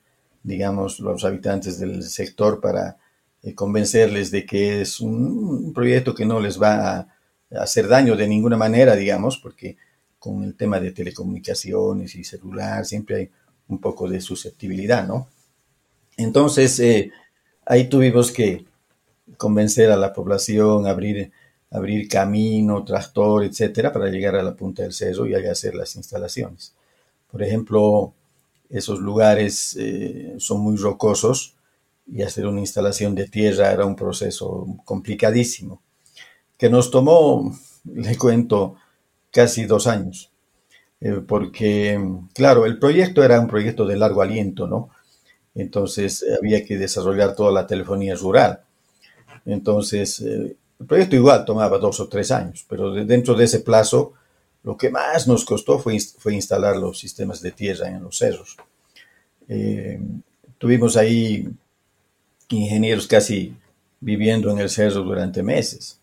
digamos, 0.41 0.99
los 0.99 1.23
habitantes 1.25 1.79
del 1.79 2.03
sector 2.03 2.61
para 2.61 2.97
eh, 3.43 3.53
convencerles 3.53 4.31
de 4.31 4.45
que 4.45 4.81
es 4.81 4.99
un, 4.99 5.73
proyecto 5.73 6.15
que 6.15 6.25
no 6.25 6.39
les 6.39 6.61
va 6.61 6.97
a, 6.97 7.12
hacer 7.57 7.87
daño 7.87 8.15
de 8.15 8.27
ninguna 8.27 8.57
manera, 8.57 8.95
digamos, 8.95 9.37
porque 9.37 9.77
con 10.19 10.43
el 10.43 10.55
tema 10.55 10.79
de 10.79 10.91
telecomunicaciones 10.91 12.15
y 12.15 12.23
celular 12.23 12.85
siempre 12.85 13.15
hay 13.15 13.29
un 13.67 13.79
poco 13.79 14.07
de 14.07 14.21
susceptibilidad, 14.21 15.07
¿no? 15.07 15.27
Entonces, 16.17 16.79
eh, 16.79 17.11
ahí 17.65 17.89
tuvimos 17.89 18.31
que 18.31 18.65
convencer 19.37 19.91
a 19.91 19.97
la 19.97 20.13
población, 20.13 20.87
abrir, 20.87 21.31
abrir 21.71 22.07
camino, 22.07 22.83
tractor, 22.83 23.43
etcétera, 23.43 23.91
para 23.91 24.09
llegar 24.09 24.35
a 24.35 24.43
la 24.43 24.55
punta 24.55 24.83
del 24.83 24.93
cerro 24.93 25.27
y 25.27 25.33
hacer 25.33 25.75
las 25.75 25.95
instalaciones. 25.95 26.73
Por 27.31 27.41
ejemplo, 27.41 28.13
esos 28.69 28.99
lugares 28.99 29.75
eh, 29.79 30.35
son 30.37 30.61
muy 30.61 30.77
rocosos 30.77 31.55
y 32.07 32.21
hacer 32.21 32.47
una 32.47 32.59
instalación 32.59 33.15
de 33.15 33.27
tierra 33.27 33.71
era 33.71 33.85
un 33.85 33.95
proceso 33.95 34.67
complicadísimo, 34.85 35.81
que 36.57 36.69
nos 36.69 36.91
tomó, 36.91 37.53
le 37.85 38.17
cuento, 38.17 38.75
casi 39.31 39.65
dos 39.65 39.87
años. 39.87 40.31
Eh, 41.01 41.21
porque, 41.27 41.99
claro, 42.33 42.65
el 42.65 42.79
proyecto 42.79 43.23
era 43.23 43.39
un 43.39 43.47
proyecto 43.47 43.85
de 43.85 43.97
largo 43.97 44.21
aliento, 44.21 44.67
¿no? 44.67 44.89
Entonces 45.55 46.25
había 46.39 46.65
que 46.65 46.77
desarrollar 46.77 47.35
toda 47.35 47.51
la 47.51 47.67
telefonía 47.67 48.15
rural. 48.15 48.61
Entonces, 49.45 50.21
eh, 50.21 50.55
El 50.79 50.87
proyecto 50.87 51.15
igual 51.15 51.45
tomaba 51.45 51.77
dos 51.77 51.99
o 52.01 52.09
tres 52.09 52.31
años, 52.31 52.65
pero 52.67 52.91
dentro 52.93 53.35
de 53.35 53.45
ese 53.45 53.59
plazo 53.61 54.13
lo 54.63 54.75
que 54.77 54.89
más 54.89 55.27
nos 55.27 55.45
costó 55.45 55.79
fue, 55.79 55.97
fue 55.99 56.33
instalar 56.33 56.75
los 56.77 56.99
sistemas 56.99 57.41
de 57.41 57.51
tierra 57.51 57.87
en 57.89 58.03
los 58.03 58.17
cerros. 58.17 58.57
Eh, 59.47 59.99
tuvimos 60.57 60.97
ahí 60.97 61.47
ingenieros 62.49 63.07
casi 63.07 63.55
viviendo 63.99 64.51
en 64.51 64.59
el 64.59 64.69
cerro 64.69 65.01
durante 65.03 65.41
meses, 65.43 65.99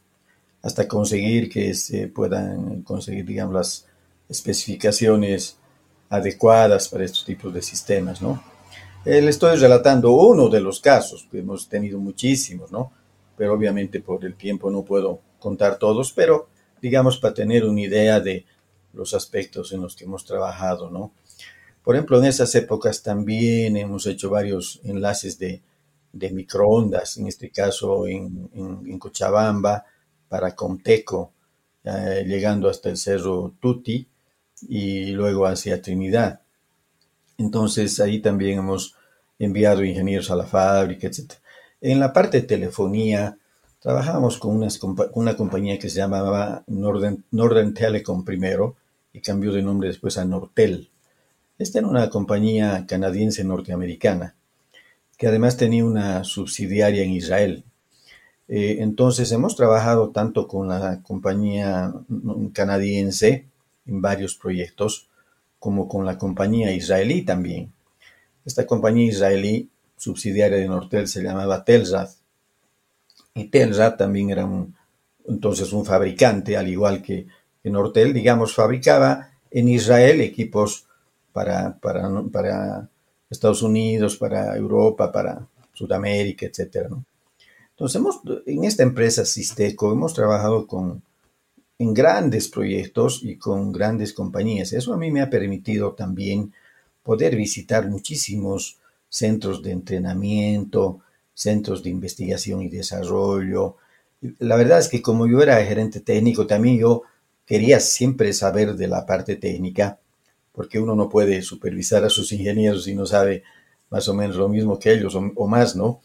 hasta 0.62 0.86
conseguir 0.86 1.48
que 1.48 1.74
se 1.74 2.08
puedan 2.08 2.82
conseguir, 2.82 3.24
digamos, 3.24 3.54
las 3.54 3.86
especificaciones 4.28 5.56
adecuadas 6.08 6.88
para 6.88 7.04
estos 7.04 7.24
tipos 7.24 7.52
de 7.52 7.62
sistemas, 7.62 8.20
¿no? 8.20 8.42
Eh, 9.04 9.22
le 9.22 9.30
estoy 9.30 9.56
relatando 9.56 10.12
uno 10.12 10.48
de 10.48 10.60
los 10.60 10.80
casos, 10.80 11.26
que 11.30 11.38
hemos 11.38 11.68
tenido 11.68 11.98
muchísimos, 11.98 12.70
¿no? 12.70 12.92
Pero 13.36 13.54
obviamente 13.54 14.00
por 14.00 14.24
el 14.24 14.34
tiempo 14.34 14.70
no 14.70 14.84
puedo 14.84 15.20
contar 15.38 15.78
todos, 15.78 16.12
pero 16.12 16.48
digamos 16.82 17.18
para 17.18 17.32
tener 17.32 17.64
una 17.64 17.80
idea 17.80 18.20
de 18.20 18.44
los 18.92 19.14
aspectos 19.14 19.72
en 19.72 19.80
los 19.80 19.96
que 19.96 20.04
hemos 20.04 20.24
trabajado, 20.24 20.90
¿no? 20.90 21.12
Por 21.82 21.94
ejemplo, 21.94 22.18
en 22.18 22.26
esas 22.26 22.54
épocas 22.54 23.02
también 23.02 23.76
hemos 23.76 24.06
hecho 24.06 24.28
varios 24.28 24.80
enlaces 24.84 25.38
de, 25.38 25.62
microondas, 26.12 27.16
en 27.16 27.26
este 27.26 27.50
caso 27.50 28.06
en, 28.06 28.98
Cochabamba, 28.98 29.84
para 30.30 30.54
Comteco, 30.54 31.32
llegando 32.24 32.70
hasta 32.70 32.88
el 32.88 32.96
cerro 32.96 33.52
Tuti 33.60 34.06
y 34.68 35.10
luego 35.10 35.44
hacia 35.46 35.82
Trinidad. 35.82 36.40
Entonces 37.36 37.98
ahí 37.98 38.20
también 38.20 38.60
hemos 38.60 38.94
enviado 39.40 39.84
ingenieros 39.84 40.30
a 40.30 40.36
la 40.36 40.46
fábrica, 40.46 41.08
etc. 41.08 41.32
En 41.80 41.98
la 41.98 42.12
parte 42.12 42.40
de 42.40 42.46
telefonía, 42.46 43.38
trabajamos 43.80 44.38
con 44.38 44.56
una, 45.14 45.36
compañía 45.36 45.78
que 45.80 45.90
se 45.90 45.98
llamaba 45.98 46.62
Northern 46.68 47.74
Telecom 47.74 48.24
primero 48.24 48.76
y 49.12 49.20
cambió 49.20 49.52
de 49.52 49.62
nombre 49.62 49.88
después 49.88 50.16
a 50.16 50.24
Nortel. 50.24 50.90
Esta 51.58 51.80
era 51.80 51.88
una 51.88 52.08
compañía 52.08 52.86
canadiense 52.86 53.42
norteamericana 53.42 54.36
que 55.18 55.26
además 55.26 55.56
tenía 55.56 55.84
una 55.84 56.22
subsidiaria 56.22 57.02
en 57.02 57.10
Israel. 57.10 57.64
Eh, 58.52 58.78
entonces 58.80 59.30
hemos 59.30 59.54
trabajado 59.54 60.10
tanto 60.10 60.48
con 60.48 60.66
la 60.66 61.00
compañía 61.02 61.94
canadiense 62.52 63.46
en 63.86 64.02
varios 64.02 64.34
proyectos 64.34 65.08
como 65.60 65.86
con 65.86 66.04
la 66.04 66.18
compañía 66.18 66.72
israelí 66.72 67.22
también. 67.22 67.72
Esta 68.44 68.66
compañía 68.66 69.06
israelí 69.06 69.70
subsidiaria 69.96 70.58
de 70.58 70.66
Nortel 70.66 71.06
se 71.06 71.22
llamaba 71.22 71.64
Telsat 71.64 72.10
y 73.34 73.44
Telsat 73.44 73.96
también 73.96 74.30
era 74.30 74.48
entonces 75.28 75.72
un 75.72 75.84
fabricante, 75.84 76.56
al 76.56 76.66
igual 76.66 77.02
que, 77.02 77.26
Nortel, 77.62 78.12
digamos, 78.12 78.52
fabricaba 78.52 79.30
en 79.50 79.68
Israel 79.68 80.20
equipos 80.22 80.86
para, 81.32 81.78
para, 81.78 82.88
Estados 83.28 83.62
Unidos, 83.62 84.16
para 84.16 84.56
Europa, 84.56 85.12
para 85.12 85.46
Sudamérica, 85.72 86.46
etc. 86.46 86.88
Entonces, 87.80 87.96
hemos, 87.96 88.20
en 88.44 88.64
esta 88.64 88.82
empresa 88.82 89.24
Sisteco 89.24 89.90
hemos 89.90 90.12
trabajado 90.12 90.66
con, 90.66 91.02
en 91.78 91.94
grandes 91.94 92.48
proyectos 92.48 93.22
y 93.24 93.36
con 93.36 93.72
grandes 93.72 94.12
compañías. 94.12 94.74
Eso 94.74 94.92
a 94.92 94.98
mí 94.98 95.10
me 95.10 95.22
ha 95.22 95.30
permitido 95.30 95.94
también 95.94 96.52
poder 97.02 97.36
visitar 97.36 97.88
muchísimos 97.88 98.76
centros 99.08 99.62
de 99.62 99.70
entrenamiento, 99.70 101.00
centros 101.32 101.82
de 101.82 101.88
investigación 101.88 102.60
y 102.60 102.68
desarrollo. 102.68 103.76
La 104.40 104.56
verdad 104.56 104.80
es 104.80 104.88
que 104.88 105.00
como 105.00 105.26
yo 105.26 105.40
era 105.40 105.64
gerente 105.64 106.00
técnico, 106.00 106.46
también 106.46 106.78
yo 106.78 107.04
quería 107.46 107.80
siempre 107.80 108.34
saber 108.34 108.74
de 108.74 108.88
la 108.88 109.06
parte 109.06 109.36
técnica, 109.36 109.98
porque 110.52 110.78
uno 110.78 110.94
no 110.94 111.08
puede 111.08 111.40
supervisar 111.40 112.04
a 112.04 112.10
sus 112.10 112.30
ingenieros 112.32 112.84
si 112.84 112.94
no 112.94 113.06
sabe 113.06 113.42
más 113.88 114.06
o 114.06 114.12
menos 114.12 114.36
lo 114.36 114.50
mismo 114.50 114.78
que 114.78 114.92
ellos 114.92 115.14
o, 115.14 115.48
más, 115.48 115.76
¿no? 115.76 116.02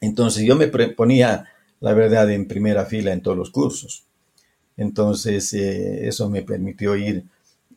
Entonces 0.00 0.44
yo 0.44 0.56
me 0.56 0.68
ponía, 0.68 1.46
la 1.80 1.92
verdad, 1.92 2.30
en 2.30 2.46
primera 2.46 2.86
fila 2.86 3.12
en 3.12 3.22
todos 3.22 3.36
los 3.36 3.50
cursos. 3.50 4.04
Entonces 4.76 5.52
eh, 5.54 6.06
eso 6.06 6.30
me 6.30 6.42
permitió 6.42 6.96
ir, 6.96 7.24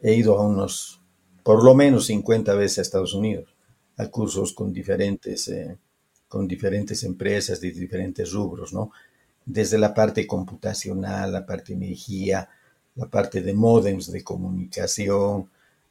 he 0.01 0.13
ido 0.13 0.37
a 0.37 0.45
unos, 0.45 1.01
por 1.43 1.63
lo 1.63 1.73
menos 1.73 2.05
50 2.05 2.53
veces 2.55 2.79
a 2.79 2.81
Estados 2.83 3.13
Unidos, 3.13 3.53
a 3.97 4.07
cursos 4.07 4.53
con 4.53 4.73
diferentes... 4.73 5.47
Eh, 5.47 5.77
con 6.31 6.47
diferentes 6.47 7.03
empresas 7.03 7.59
de 7.59 7.71
diferentes 7.71 8.31
rubros, 8.31 8.71
¿no? 8.71 8.91
Desde 9.45 9.77
la 9.77 9.93
parte 9.93 10.25
computacional, 10.25 11.29
la 11.33 11.45
parte 11.45 11.73
de 11.73 11.85
energía, 11.87 12.47
la 12.95 13.05
parte 13.07 13.41
de 13.41 13.53
modems 13.53 14.09
de 14.09 14.23
comunicación, 14.23 15.49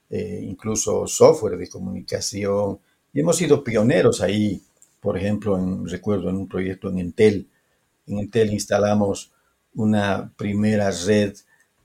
eh, 0.09 0.41
incluso 0.43 1.07
software 1.07 1.59
de 1.59 1.69
comunicación. 1.69 2.79
Y 3.13 3.21
hemos 3.21 3.37
sido 3.37 3.63
pioneros 3.63 4.23
ahí, 4.23 4.63
por 5.01 5.17
ejemplo, 5.17 5.59
en, 5.59 5.89
recuerdo 5.89 6.31
en 6.31 6.37
un 6.37 6.49
proyecto 6.49 6.89
en 6.89 6.99
Intel. 6.99 7.49
En 8.07 8.19
Intel 8.19 8.53
instalamos 8.53 9.33
una 9.75 10.33
primera 10.37 10.91
red 10.91 11.35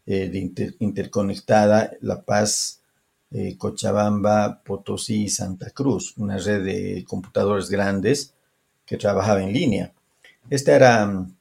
eh, 0.05 0.51
interconectada, 0.79 1.91
La 2.01 2.21
Paz, 2.21 2.81
eh, 3.31 3.57
Cochabamba, 3.57 4.61
Potosí 4.63 5.23
y 5.23 5.29
Santa 5.29 5.71
Cruz, 5.71 6.13
una 6.17 6.37
red 6.37 6.63
de 6.63 7.05
computadores 7.07 7.69
grandes 7.69 8.33
que 8.85 8.97
trabajaba 8.97 9.41
en 9.41 9.51
línea. 9.51 9.93
Este 10.49 10.71
era 10.71 11.05
mm, 11.05 11.35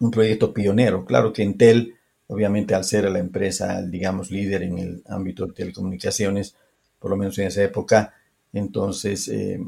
un 0.00 0.10
proyecto 0.10 0.52
pionero. 0.52 1.04
Claro 1.04 1.32
que 1.32 1.42
Intel, 1.42 1.94
obviamente 2.26 2.74
al 2.74 2.84
ser 2.84 3.10
la 3.10 3.20
empresa, 3.20 3.82
digamos, 3.82 4.30
líder 4.30 4.64
en 4.64 4.78
el 4.78 5.02
ámbito 5.06 5.46
de 5.46 5.52
telecomunicaciones, 5.52 6.56
por 6.98 7.10
lo 7.10 7.16
menos 7.16 7.38
en 7.38 7.46
esa 7.46 7.62
época, 7.62 8.14
entonces 8.52 9.28
eh, 9.28 9.60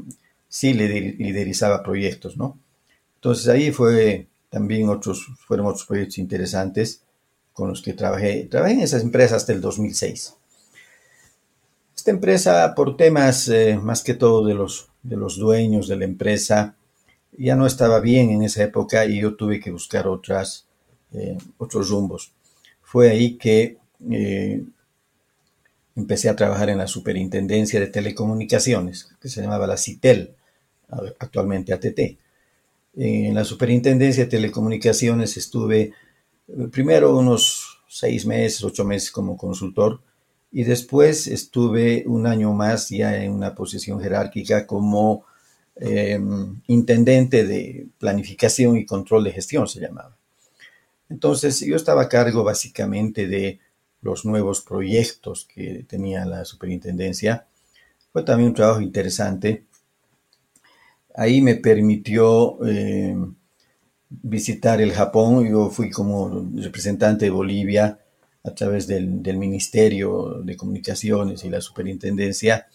sí 0.47 0.73
liderizaba 0.73 1.83
proyectos, 1.83 2.37
¿no? 2.37 2.59
Entonces 3.15 3.47
ahí 3.47 3.71
fue 3.71 4.27
también 4.49 4.89
otros, 4.89 5.27
fueron 5.45 5.67
otros 5.67 5.85
proyectos 5.85 6.17
interesantes 6.19 7.03
con 7.53 7.69
los 7.69 7.81
que 7.81 7.93
trabajé. 7.93 8.47
Trabajé 8.49 8.73
en 8.73 8.81
esas 8.81 9.01
empresas 9.01 9.37
hasta 9.37 9.53
el 9.53 9.61
2006. 9.61 10.35
Esta 11.95 12.11
empresa, 12.11 12.73
por 12.75 12.95
temas 12.95 13.49
eh, 13.49 13.79
más 13.81 14.03
que 14.03 14.13
todo 14.13 14.45
de 14.45 14.53
los, 14.53 14.89
de 15.03 15.17
los 15.17 15.37
dueños 15.37 15.87
de 15.87 15.97
la 15.97 16.05
empresa, 16.05 16.75
ya 17.37 17.55
no 17.55 17.65
estaba 17.65 17.99
bien 17.99 18.29
en 18.29 18.43
esa 18.43 18.63
época 18.63 19.05
y 19.05 19.21
yo 19.21 19.35
tuve 19.35 19.59
que 19.59 19.71
buscar 19.71 20.07
otras, 20.07 20.67
eh, 21.13 21.37
otros 21.57 21.89
rumbos. 21.89 22.31
Fue 22.81 23.09
ahí 23.09 23.37
que 23.37 23.77
eh, 24.09 24.63
empecé 25.97 26.29
a 26.29 26.35
trabajar 26.37 26.69
en 26.69 26.77
la 26.77 26.87
Superintendencia 26.87 27.81
de 27.81 27.87
Telecomunicaciones, 27.87 29.09
que 29.19 29.27
se 29.27 29.41
llamaba 29.41 29.67
la 29.67 29.75
CITEL, 29.75 30.33
actualmente 31.19 31.73
ATT. 31.73 32.17
En 32.95 33.35
la 33.35 33.43
Superintendencia 33.43 34.23
de 34.23 34.29
Telecomunicaciones 34.29 35.35
estuve 35.35 35.91
eh, 36.47 36.67
primero 36.71 37.17
unos 37.17 37.81
seis 37.89 38.25
meses, 38.25 38.63
ocho 38.63 38.85
meses 38.85 39.11
como 39.11 39.35
consultor, 39.35 39.99
y 40.53 40.63
después 40.63 41.27
estuve 41.27 42.05
un 42.07 42.25
año 42.25 42.53
más 42.53 42.87
ya 42.89 43.21
en 43.21 43.33
una 43.33 43.53
posición 43.53 43.99
jerárquica 43.99 44.65
como 44.65 45.25
Em, 45.79 46.59
intendente 46.67 47.45
de 47.45 47.87
planificación 47.99 48.77
y 48.77 48.85
control 48.85 49.25
de 49.25 49.31
gestión, 49.31 49.67
se 49.67 49.79
llamaba. 49.79 50.17
Entonces 51.07 51.59
yo 51.59 51.75
estaba 51.75 52.03
a 52.03 52.09
cargo 52.09 52.43
básicamente 52.43 53.27
de 53.27 53.59
los 54.01 54.25
nuevos 54.25 54.61
proyectos 54.61 55.47
que 55.53 55.85
tenía 55.87 56.25
la 56.25 56.45
superintendencia. 56.45 57.47
Fue 58.11 58.23
también 58.23 58.49
un 58.49 58.55
trabajo 58.55 58.81
interesante. 58.81 59.65
Ahí 61.15 61.41
me 61.41 61.55
permitió 61.55 62.63
em, 62.65 63.35
visitar 64.09 64.81
el 64.81 64.93
Japón. 64.93 65.47
Yo 65.49 65.69
fui 65.69 65.89
como 65.89 66.47
representante 66.55 67.25
de 67.25 67.31
Bolivia 67.31 67.99
a 68.43 68.51
través 68.51 68.87
del, 68.87 69.21
del 69.21 69.37
Ministerio 69.37 70.41
de 70.43 70.55
Comunicaciones 70.55 71.43
y 71.43 71.49
la 71.49 71.61
Superintendencia 71.61 72.67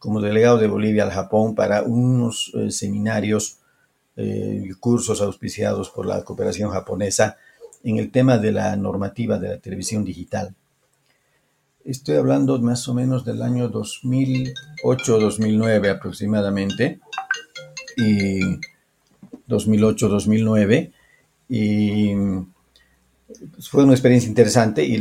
como 0.00 0.20
delegado 0.20 0.56
de 0.56 0.66
Bolivia 0.66 1.04
al 1.04 1.10
Japón 1.10 1.54
para 1.54 1.82
unos 1.82 2.50
eh, 2.54 2.70
seminarios 2.70 3.58
eh, 4.16 4.64
y 4.64 4.70
cursos 4.72 5.20
auspiciados 5.20 5.90
por 5.90 6.06
la 6.06 6.24
cooperación 6.24 6.70
japonesa 6.70 7.36
en 7.82 7.98
el 7.98 8.10
tema 8.10 8.38
de 8.38 8.52
la 8.52 8.74
normativa 8.76 9.38
de 9.38 9.48
la 9.48 9.58
televisión 9.58 10.04
digital. 10.04 10.54
Estoy 11.84 12.16
hablando 12.16 12.58
más 12.60 12.88
o 12.88 12.94
menos 12.94 13.24
del 13.24 13.42
año 13.42 13.70
2008-2009 13.70 15.90
aproximadamente, 15.90 17.00
y 17.96 18.40
2008-2009, 19.48 20.92
y 21.48 22.12
fue 23.60 23.84
una 23.84 23.92
experiencia 23.92 24.28
interesante 24.28 24.84
y 24.84 25.00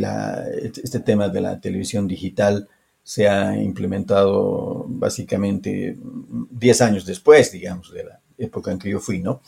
este 0.83 1.00
tema 1.00 1.29
de 1.29 1.41
la 1.41 1.59
televisión 1.59 2.07
digital 2.07 2.69
se 3.03 3.27
ha 3.27 3.59
implementado 3.62 4.86
básicamente 4.88 5.98
10 6.00 6.81
años 6.81 7.05
después, 7.05 7.51
digamos, 7.51 7.91
de 7.91 8.05
la 8.05 8.19
época 8.38 8.71
en 8.71 8.79
que 8.79 8.89
yo 8.89 9.00
fui, 9.00 9.19
¿no? 9.19 9.41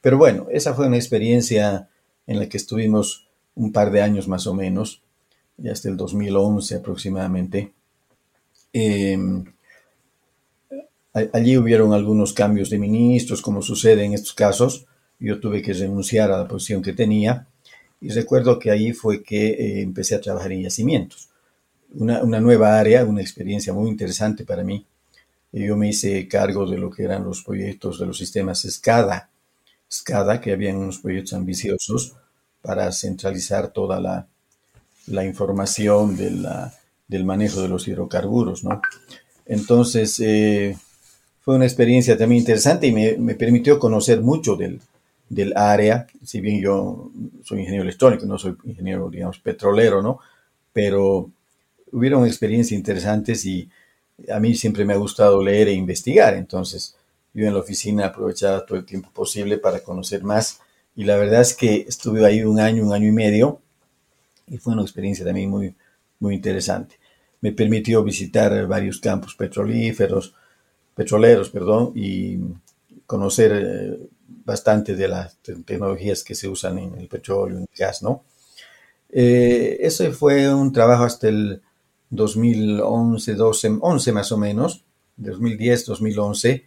Pero 0.00 0.16
bueno, 0.18 0.46
esa 0.50 0.74
fue 0.74 0.86
una 0.86 0.96
experiencia 0.96 1.88
en 2.30 2.38
la 2.38 2.48
que 2.48 2.58
estuvimos 2.58 3.26
un 3.56 3.72
par 3.72 3.90
de 3.90 4.02
años 4.02 4.28
más 4.28 4.46
o 4.46 4.54
menos, 4.54 5.02
ya 5.56 5.72
hasta 5.72 5.88
el 5.88 5.96
2011 5.96 6.76
aproximadamente. 6.76 7.72
Em, 8.72 9.44
allí 11.12 11.58
hubieron 11.58 11.92
algunos 11.92 12.32
cambios 12.32 12.70
de 12.70 12.78
ministros, 12.78 13.42
como 13.42 13.62
sucede 13.62 14.04
en 14.04 14.14
estos 14.14 14.32
casos. 14.32 14.86
Yo 15.18 15.40
tuve 15.40 15.60
que 15.60 15.72
renunciar 15.72 16.30
a 16.30 16.38
la 16.38 16.46
posición 16.46 16.82
que 16.82 16.92
tenía 16.92 17.48
y 18.00 18.10
recuerdo 18.10 18.60
que 18.60 18.70
ahí 18.70 18.92
fue 18.92 19.24
que 19.24 19.48
eh, 19.48 19.82
empecé 19.82 20.14
a 20.14 20.20
trabajar 20.20 20.52
en 20.52 20.62
yacimientos. 20.62 21.30
Una, 21.94 22.22
una, 22.22 22.38
nueva 22.38 22.78
área, 22.78 23.04
una 23.04 23.22
experiencia 23.22 23.72
muy 23.72 23.90
interesante 23.90 24.44
para 24.44 24.62
mí. 24.62 24.86
Yo 25.50 25.76
me 25.76 25.88
hice 25.88 26.28
cargo 26.28 26.64
de 26.64 26.78
lo 26.78 26.90
que 26.90 27.02
eran 27.02 27.24
los 27.24 27.42
proyectos 27.42 27.98
de 27.98 28.06
los 28.06 28.16
sistemas 28.16 28.60
SCADA, 28.62 29.29
SCADA, 29.90 30.40
que 30.40 30.52
habían 30.52 30.76
unos 30.76 30.98
proyectos 30.98 31.34
ambiciosos 31.34 32.14
para 32.62 32.92
centralizar 32.92 33.68
toda 33.72 34.00
la, 34.00 34.26
la 35.06 35.24
información 35.24 36.16
de 36.16 36.30
del 37.08 37.24
manejo 37.24 37.60
de 37.60 37.68
los 37.68 37.88
hidrocarburos, 37.88 38.62
¿no? 38.62 38.80
Entonces, 39.44 40.20
eh, 40.20 40.78
fue 41.40 41.56
una 41.56 41.64
experiencia 41.64 42.16
también 42.16 42.38
interesante 42.38 42.86
y 42.86 42.92
me, 42.92 43.16
me 43.16 43.34
permitió 43.34 43.80
conocer 43.80 44.20
mucho 44.20 44.54
del, 44.54 44.80
del, 45.28 45.52
área, 45.56 46.06
si 46.24 46.40
bien 46.40 46.60
yo 46.60 47.10
soy 47.42 47.58
ingeniero 47.58 47.82
electrónico, 47.82 48.26
no 48.26 48.38
soy 48.38 48.56
ingeniero, 48.62 49.10
digamos, 49.10 49.40
petrolero, 49.40 50.02
¿no? 50.02 50.20
Pero 50.72 51.30
hubieron 51.90 52.24
experiencias 52.26 52.78
interesantes 52.78 53.44
y 53.44 53.68
a 54.32 54.38
mí 54.38 54.54
siempre 54.54 54.84
me 54.84 54.92
ha 54.92 54.98
gustado 54.98 55.42
leer 55.42 55.66
e 55.66 55.72
investigar, 55.72 56.34
entonces 56.34 56.94
yo 57.32 57.46
en 57.46 57.54
la 57.54 57.60
oficina 57.60 58.06
aprovechaba 58.06 58.64
todo 58.66 58.78
el 58.78 58.84
tiempo 58.84 59.10
posible 59.12 59.58
para 59.58 59.80
conocer 59.80 60.22
más 60.24 60.60
y 60.96 61.04
la 61.04 61.16
verdad 61.16 61.40
es 61.40 61.54
que 61.54 61.86
estuve 61.88 62.24
ahí 62.26 62.42
un 62.42 62.60
año, 62.60 62.84
un 62.84 62.92
año 62.92 63.08
y 63.08 63.12
medio 63.12 63.60
y 64.48 64.58
fue 64.58 64.72
una 64.72 64.82
experiencia 64.82 65.24
también 65.24 65.48
muy, 65.48 65.74
muy 66.18 66.34
interesante. 66.34 66.96
Me 67.40 67.52
permitió 67.52 68.02
visitar 68.02 68.66
varios 68.66 68.98
campos 68.98 69.34
petrolíferos, 69.34 70.34
petroleros, 70.94 71.50
perdón, 71.50 71.92
y 71.94 72.38
conocer 73.06 73.52
eh, 73.54 74.08
bastante 74.44 74.94
de 74.94 75.08
las 75.08 75.36
tecnologías 75.38 76.22
que 76.22 76.34
se 76.34 76.48
usan 76.48 76.78
en 76.78 76.98
el 76.98 77.08
petróleo, 77.08 77.56
en 77.56 77.62
el 77.62 77.68
gas, 77.76 78.02
¿no? 78.02 78.24
Eh, 79.08 79.78
ese 79.80 80.10
fue 80.12 80.52
un 80.52 80.72
trabajo 80.72 81.04
hasta 81.04 81.28
el 81.28 81.62
2011, 82.10 83.34
12, 83.34 83.78
11 83.80 84.12
más 84.12 84.32
o 84.32 84.36
menos, 84.36 84.84
2010, 85.16 85.86
2011. 85.86 86.64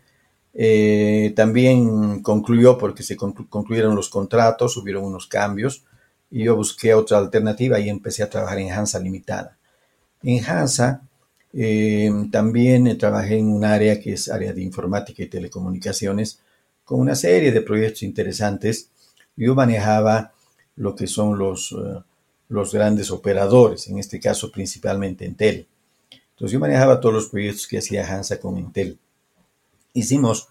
Eh, 0.54 1.34
también 1.36 2.22
concluyó 2.22 2.78
porque 2.78 3.04
se 3.04 3.18
concluyeron 3.18 3.96
los 3.96 4.10
contratos, 4.10 4.78
hubieron 4.78 5.04
unos 5.04 5.28
cambios 5.28 5.84
y 6.30 6.44
yo 6.44 6.56
busqué 6.56 6.94
otra 6.94 7.18
alternativa 7.18 7.80
y 7.80 7.90
empecé 7.90 8.24
a 8.24 8.30
trabajar 8.30 8.60
en 8.60 8.72
Hansa 8.72 9.00
Limitada. 9.00 9.58
En 10.22 10.44
Hansa 10.44 11.02
eh, 11.54 12.12
también 12.32 12.98
trabajé 12.98 13.38
en 13.38 13.48
un 13.48 13.64
área 13.64 14.00
que 14.00 14.14
es 14.14 14.30
área 14.30 14.54
de 14.54 14.62
informática 14.62 15.24
y 15.24 15.28
telecomunicaciones 15.28 16.40
con 16.84 17.00
una 17.00 17.16
serie 17.16 17.52
de 17.52 17.62
proyectos 17.62 18.04
interesantes. 18.04 18.90
Yo 19.36 19.56
manejaba 19.56 20.34
lo 20.76 20.96
que 20.96 21.08
son 21.08 21.38
los, 21.38 21.72
uh, 21.72 22.04
los 22.50 22.74
grandes 22.74 23.12
operadores, 23.12 23.88
en 23.88 24.00
este 24.00 24.20
caso 24.20 24.52
principalmente 24.52 25.26
Intel. 25.26 25.68
Entonces 26.32 26.54
yo 26.54 26.60
manejaba 26.60 27.00
todos 27.00 27.14
los 27.14 27.30
proyectos 27.30 27.68
que 27.68 27.78
hacía 27.78 28.12
Hansa 28.12 28.40
con 28.40 28.58
Intel. 28.58 28.98
Hicimos 29.94 30.48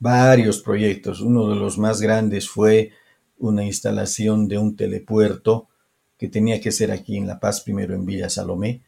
varios 0.00 0.60
proyectos. 0.60 1.20
Uno 1.20 1.48
de 1.48 1.56
los 1.56 1.78
más 1.78 2.00
grandes 2.00 2.48
fue 2.48 2.90
una 3.38 3.64
instalación 3.64 4.48
de 4.48 4.58
un 4.58 4.74
telepuerto 4.74 5.68
que 6.18 6.28
tenía 6.28 6.60
que 6.60 6.72
ser 6.72 6.90
aquí 6.90 7.16
en 7.16 7.26
La 7.26 7.38
Paz, 7.38 7.60
primero 7.60 7.94
en 7.94 8.04
Villa 8.04 8.28
Salomé, 8.28 8.82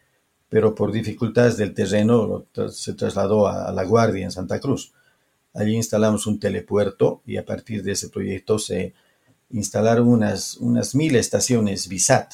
pero 0.49 0.75
por 0.75 0.93
dificultades 0.93 1.57
del 1.57 1.73
terreno 1.73 2.45
se 2.71 2.95
trasladó 2.95 3.47
a 3.47 3.73
La 3.73 3.85
Guardia, 3.85 4.25
en 4.25 4.31
Santa 4.31 4.59
Cruz. 4.61 4.93
Allí 5.55 5.75
instalamos 5.75 6.27
un 6.27 6.41
telepuerto 6.41 7.23
y 7.27 7.37
a 7.37 7.45
partir 7.45 7.83
de 7.83 7.93
ese 7.93 8.09
proyecto 8.09 8.59
se 8.59 8.95
instalaron 9.51 10.09
unas, 10.09 10.57
unas 10.57 10.95
mil 10.95 11.17
estaciones 11.17 11.89
VISAT, 11.89 12.33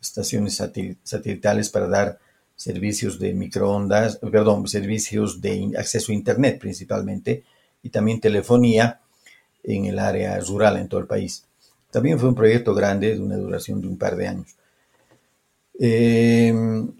estaciones 0.00 0.62
satelitales 1.02 1.70
para 1.70 1.88
dar 1.88 2.18
servicios 2.56 3.18
de 3.18 3.34
microondas, 3.34 4.16
perdón, 4.16 4.66
servicios 4.66 5.40
de 5.40 5.72
acceso 5.78 6.12
a 6.12 6.14
Internet 6.14 6.58
principalmente, 6.58 7.44
y 7.82 7.90
también 7.90 8.20
telefonía 8.20 9.00
en 9.62 9.86
el 9.86 9.98
área 9.98 10.38
rural 10.40 10.76
en 10.76 10.88
todo 10.88 11.00
el 11.00 11.06
país. 11.06 11.44
También 11.90 12.18
fue 12.18 12.28
un 12.28 12.34
proyecto 12.34 12.74
grande 12.74 13.14
de 13.14 13.20
una 13.20 13.36
duración 13.36 13.80
de 13.80 13.88
un 13.88 13.96
par 13.96 14.16
de 14.16 14.28
años. 14.28 14.56
Eh, 15.80 16.52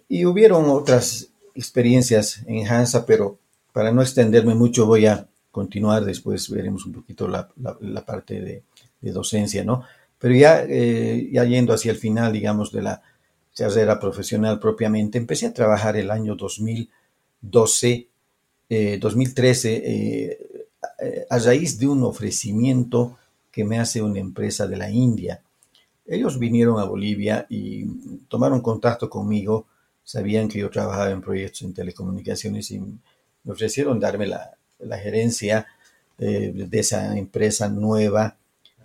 y 0.08 0.24
hubieron 0.24 0.70
otras 0.70 1.28
experiencias 1.54 2.42
en 2.46 2.66
Hansa, 2.66 3.04
pero 3.04 3.38
para 3.72 3.92
no 3.92 4.02
extenderme 4.02 4.54
mucho 4.54 4.86
voy 4.86 5.06
a 5.06 5.28
continuar, 5.50 6.04
después 6.04 6.48
veremos 6.50 6.86
un 6.86 6.92
poquito 6.92 7.26
la, 7.26 7.48
la, 7.80 8.04
parte 8.04 8.40
de, 8.40 8.62
docencia, 9.12 9.64
¿no? 9.64 9.84
Pero 10.18 10.34
ya, 10.34 10.64
eh, 10.68 11.28
ya 11.32 11.44
yendo 11.44 11.72
hacia 11.72 11.90
el 11.90 11.96
final, 11.96 12.32
digamos, 12.32 12.72
de 12.72 12.82
la, 12.82 13.02
carrera 13.58 13.98
profesional 13.98 14.60
propiamente. 14.60 15.18
Empecé 15.18 15.46
a 15.46 15.52
trabajar 15.52 15.96
el 15.96 16.10
año 16.10 16.36
2012, 16.36 18.08
eh, 18.70 18.98
2013, 19.00 19.82
eh, 19.84 20.47
a 21.30 21.38
raíz 21.38 21.78
de 21.78 21.86
un 21.86 22.02
ofrecimiento 22.02 23.16
que 23.50 23.64
me 23.64 23.78
hace 23.78 24.02
una 24.02 24.18
empresa 24.18 24.66
de 24.66 24.76
la 24.76 24.90
India. 24.90 25.42
Ellos 26.06 26.38
vinieron 26.38 26.80
a 26.80 26.84
Bolivia 26.84 27.46
y 27.48 27.86
tomaron 28.28 28.60
contacto 28.60 29.08
conmigo, 29.08 29.66
sabían 30.04 30.48
que 30.48 30.58
yo 30.58 30.70
trabajaba 30.70 31.10
en 31.10 31.20
proyectos 31.20 31.62
en 31.62 31.74
telecomunicaciones 31.74 32.70
y 32.70 32.80
me 32.80 33.52
ofrecieron 33.52 34.00
darme 34.00 34.26
la, 34.26 34.56
la 34.78 34.98
gerencia 34.98 35.66
eh, 36.18 36.52
de 36.54 36.78
esa 36.78 37.16
empresa 37.16 37.68
nueva 37.68 38.36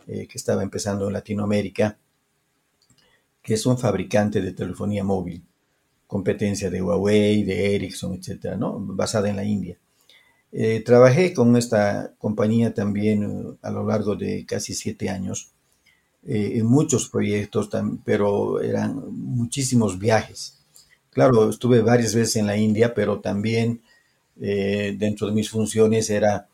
eh, 0.07 0.27
que 0.27 0.37
estaba 0.37 0.63
empezando 0.63 1.07
en 1.07 1.13
Latinoamérica 1.13 1.97
que 3.43 3.55
es 3.55 3.65
un 3.65 3.77
fabricante 3.77 4.41
de 4.41 4.53
telefonía 4.53 5.03
móvil, 5.03 5.43
competencia 6.07 6.69
de 6.69 6.81
Huawei, 6.81 7.43
de 7.43 7.75
Ericsson, 7.75 8.13
etcétera, 8.13 8.55
¿no? 8.55 8.79
basada 8.79 9.29
en 9.29 9.35
la 9.35 9.43
India. 9.43 9.77
Eh, 10.55 10.83
trabajé 10.85 11.33
con 11.33 11.57
esta 11.57 12.13
compañía 12.19 12.73
también 12.75 13.25
uh, 13.25 13.57
a 13.63 13.71
lo 13.71 13.85
largo 13.85 14.15
de 14.15 14.45
casi 14.45 14.75
siete 14.75 15.09
años, 15.09 15.51
eh, 16.25 16.53
en 16.55 16.67
muchos 16.67 17.09
proyectos, 17.09 17.69
pero 18.05 18.61
eran 18.61 19.03
muchísimos 19.11 19.97
viajes. 19.97 20.59
Claro, 21.09 21.49
estuve 21.49 21.81
varias 21.81 22.13
veces 22.13 22.35
en 22.37 22.47
la 22.47 22.55
India, 22.55 22.93
pero 22.93 23.19
también 23.19 23.81
eh, 24.39 24.95
dentro 24.97 25.27
de 25.27 25.33
mis 25.33 25.49
funciones 25.49 26.09
era 26.09 26.47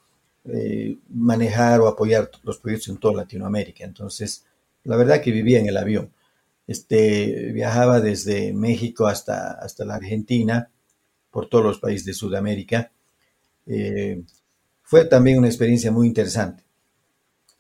manejar 1.09 1.79
o 1.81 1.87
apoyar 1.87 2.31
los 2.43 2.57
proyectos 2.57 2.87
en 2.89 2.97
toda 2.97 3.17
Latinoamérica. 3.17 3.83
Entonces, 3.83 4.45
la 4.83 4.95
verdad 4.95 5.21
que 5.21 5.31
vivía 5.31 5.59
en 5.59 5.67
el 5.67 5.77
avión 5.77 6.09
este, 6.69 7.51
viajaba 7.51 7.99
desde 7.99 8.53
México 8.53 9.07
hasta, 9.07 9.53
hasta 9.53 9.85
la 9.85 9.95
Argentina, 9.95 10.69
por 11.31 11.49
todos 11.49 11.65
los 11.65 11.79
países 11.79 12.05
de 12.05 12.13
Sudamérica. 12.13 12.91
Eh, 13.69 14.23
fue 14.81 15.05
también 15.05 15.37
una 15.37 15.47
experiencia 15.47 15.91
muy 15.91 16.07
interesante. 16.07 16.63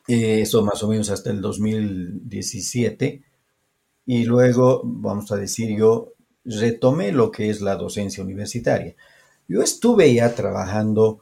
Eh, 0.07 0.41
eso 0.41 0.65
más 0.65 0.81
o 0.83 0.87
menos 0.87 1.11
hasta 1.11 1.29
el 1.29 1.39
2017. 1.39 3.23
Y 4.07 4.23
luego, 4.25 4.81
vamos 4.83 5.31
a 5.31 5.35
decir, 5.35 5.77
yo 5.77 6.13
retomé 6.43 7.11
lo 7.11 7.31
que 7.31 7.51
es 7.51 7.61
la 7.61 7.75
docencia 7.75 8.23
universitaria. 8.23 8.95
Yo 9.47 9.61
estuve 9.61 10.11
ya 10.11 10.33
trabajando 10.33 11.21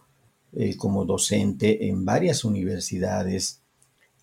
eh, 0.54 0.78
como 0.78 1.04
docente 1.04 1.90
en 1.90 2.06
varias 2.06 2.46
universidades, 2.46 3.62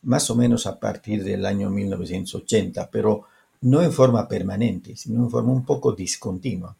más 0.02 0.30
o 0.30 0.36
menos 0.36 0.66
a 0.66 0.80
partir 0.80 1.22
del 1.24 1.44
año 1.44 1.68
1980, 1.68 2.90
pero 2.90 3.24
no 3.60 3.82
en 3.82 3.92
forma 3.92 4.26
permanente, 4.26 4.96
sino 4.96 5.24
en 5.24 5.30
forma 5.30 5.52
un 5.52 5.64
poco 5.66 5.92
discontinua, 5.92 6.74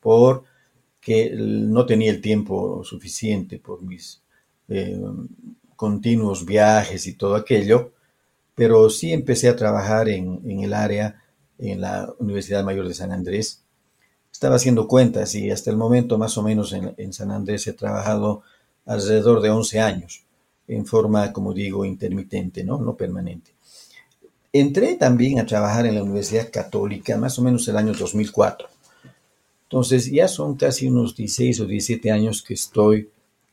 porque 1.05 1.35
no 1.37 1.85
tenía 1.85 2.11
el 2.11 2.23
tiempo 2.23 2.83
suficiente 2.83 3.59
por 3.59 3.83
mis 3.83 4.23
eh, 4.69 4.99
continuos 5.77 6.47
viajes 6.47 7.07
y 7.07 7.13
todo 7.13 7.35
aquello, 7.35 7.93
pero 8.55 8.89
sí 8.89 9.13
empecé 9.13 9.51
a 9.51 9.57
trabajar 9.57 10.09
en, 10.09 10.41
en, 10.47 10.61
el 10.61 10.73
área, 10.73 11.23
en 11.59 11.83
la 11.83 12.11
Universidad 12.21 12.65
Mayor 12.65 12.89
de 12.89 12.95
San 12.95 13.13
Andrés. 13.13 13.65
Estaba 14.33 14.57
haciendo 14.57 14.89
cuentas 14.89 15.35
y 15.35 15.51
hasta 15.51 15.71
el 15.71 15.77
momento 15.77 16.17
más 16.17 16.39
o 16.39 16.43
menos 16.43 16.73
en, 16.73 16.95
en 16.97 17.13
San 17.13 17.31
Andrés 17.31 17.67
he 17.67 17.75
trabajado 17.75 18.43
alrededor 18.87 19.43
de 19.43 19.51
11 19.51 19.81
años, 19.81 20.25
en 20.67 20.87
forma, 20.87 21.35
como 21.35 21.53
digo, 21.53 21.85
intermitente, 21.85 22.65
¿no? 22.65 22.79
no 22.79 22.97
permanente. 22.97 23.51
Entré 24.55 24.95
también 24.95 25.39
a 25.39 25.45
trabajar 25.45 25.85
en 25.85 25.97
la 25.97 26.03
Universidad 26.03 26.51
Católica 26.51 27.19
más 27.19 27.39
o 27.39 27.43
menos 27.43 27.69
el 27.69 27.77
año 27.77 27.93
2004. 27.93 28.74
Entonces 29.75 30.09
ya 30.09 30.29
son 30.29 30.55
casi 30.55 30.87
unos 30.87 31.17
16 31.17 31.59
o 31.59 31.67
17 31.67 32.13
años 32.13 32.45
que 32.45 32.55
estoy 32.55 33.11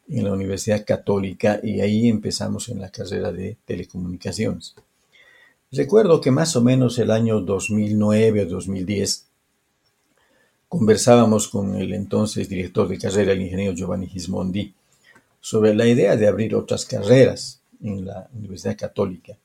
en 0.07 0.23
la 0.23 0.31
Universidad 0.31 0.86
Católica 0.86 1.60
y 1.63 1.81
ahí 1.81 2.07
empezamos 2.07 2.69
en 2.69 2.79
la 2.79 2.91
carrera 2.91 3.31
de 3.31 3.57
telecomunicaciones. 3.65 4.75
Recuerdo 5.71 6.21
que 6.21 6.29
más 6.29 6.55
o 6.55 6.62
menos 6.62 6.99
el 6.99 7.10
año 7.10 7.41
2009 7.41 8.43
o 8.43 8.45
2010 8.45 9.29
conversábamos 10.69 11.47
con 11.47 11.75
el 11.75 11.91
entonces 11.91 12.47
director 12.47 12.88
de 12.88 12.99
carrera, 12.99 13.31
el 13.31 13.41
ingeniero 13.41 13.73
Giovanni 13.73 14.05
Gismondi, 14.05 14.75
sobre 15.39 15.73
la 15.73 15.88
idea 15.88 16.15
de 16.17 16.27
abrir 16.27 16.53
otras 16.53 16.86
carreras 16.86 17.62
en 17.81 18.05
la 18.05 18.29
Universidad 18.36 18.77
Católica. 18.77 19.39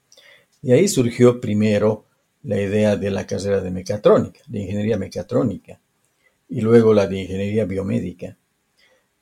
Y 0.61 0.73
ahí 0.73 0.89
surgió 0.89 1.41
primero 1.41 2.05
la 2.43 2.61
idea 2.61 2.97
de 2.97 3.11
la 3.11 3.27
carrera 3.27 3.63
de 3.63 3.71
mecatrónica, 3.71 4.41
de 4.47 4.61
ingeniería 4.61 4.99
mecatrónica, 4.99 5.81
y 6.49 6.61
luego 6.61 6.95
la 6.95 7.07
de 7.07 7.21
ingeniería 7.21 7.65
biomédica. 7.65 8.37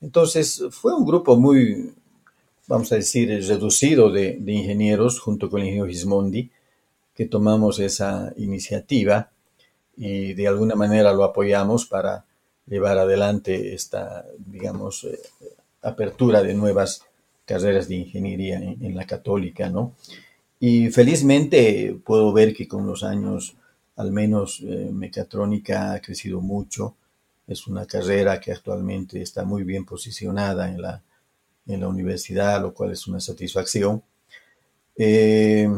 Entonces 0.01 0.63
fue 0.71 0.95
un 0.95 1.07
grupo 1.07 1.37
muy, 1.37 1.95
vamos 2.67 2.93
a 2.93 2.97
decir, 2.97 3.29
reducido 3.47 4.11
de, 4.11 4.39
ingenieros 4.47 5.19
junto 5.21 5.49
con 5.49 5.61
el 5.61 5.69
ingeniero 5.69 5.89
Gismondi, 5.89 6.51
que 7.15 7.27
tomamos 7.27 7.79
esa 7.79 8.33
iniciativa 8.37 9.31
y 9.97 10.35
de 10.35 10.49
alguna 10.49 10.75
manera 10.75 11.13
lo 11.13 11.25
apoyamos 11.25 11.87
para 11.87 12.25
llevar 12.67 12.99
adelante 12.99 13.75
esta, 13.75 14.27
digamos, 14.39 15.05
eh, 15.05 15.19
apertura 15.83 16.43
de 16.43 16.55
nuevas 16.55 17.03
carreras 17.45 17.89
de 17.89 17.97
ingeniería 17.97 18.57
en, 18.57 18.95
la 18.95 19.07
católica, 19.07 19.69
¿no? 19.69 19.95
Y 20.59 20.91
felizmente 20.91 21.99
puedo 22.05 22.33
ver 22.33 22.55
que 22.55 22.67
con 22.67 22.87
los 22.87 23.05
años, 23.05 23.57
al 23.97 24.13
menos 24.13 24.61
eh, 24.63 24.91
mecatrónica 24.93 25.93
ha 25.93 26.01
crecido 26.01 26.41
mucho. 26.41 26.97
Es 27.47 27.67
una 27.67 27.87
carrera 27.87 28.41
que 28.41 28.53
actualmente 28.53 29.21
está 29.21 29.45
muy 29.45 29.65
bien 29.65 29.85
posicionada 29.85 30.69
en 30.69 30.81
la, 30.81 31.03
en 31.67 31.81
la 31.81 31.89
universidad, 31.89 32.61
lo 32.61 32.73
cual 32.73 32.93
es 32.93 33.07
una 33.07 33.21
satisfacción. 33.21 34.03
Eh, 34.97 35.69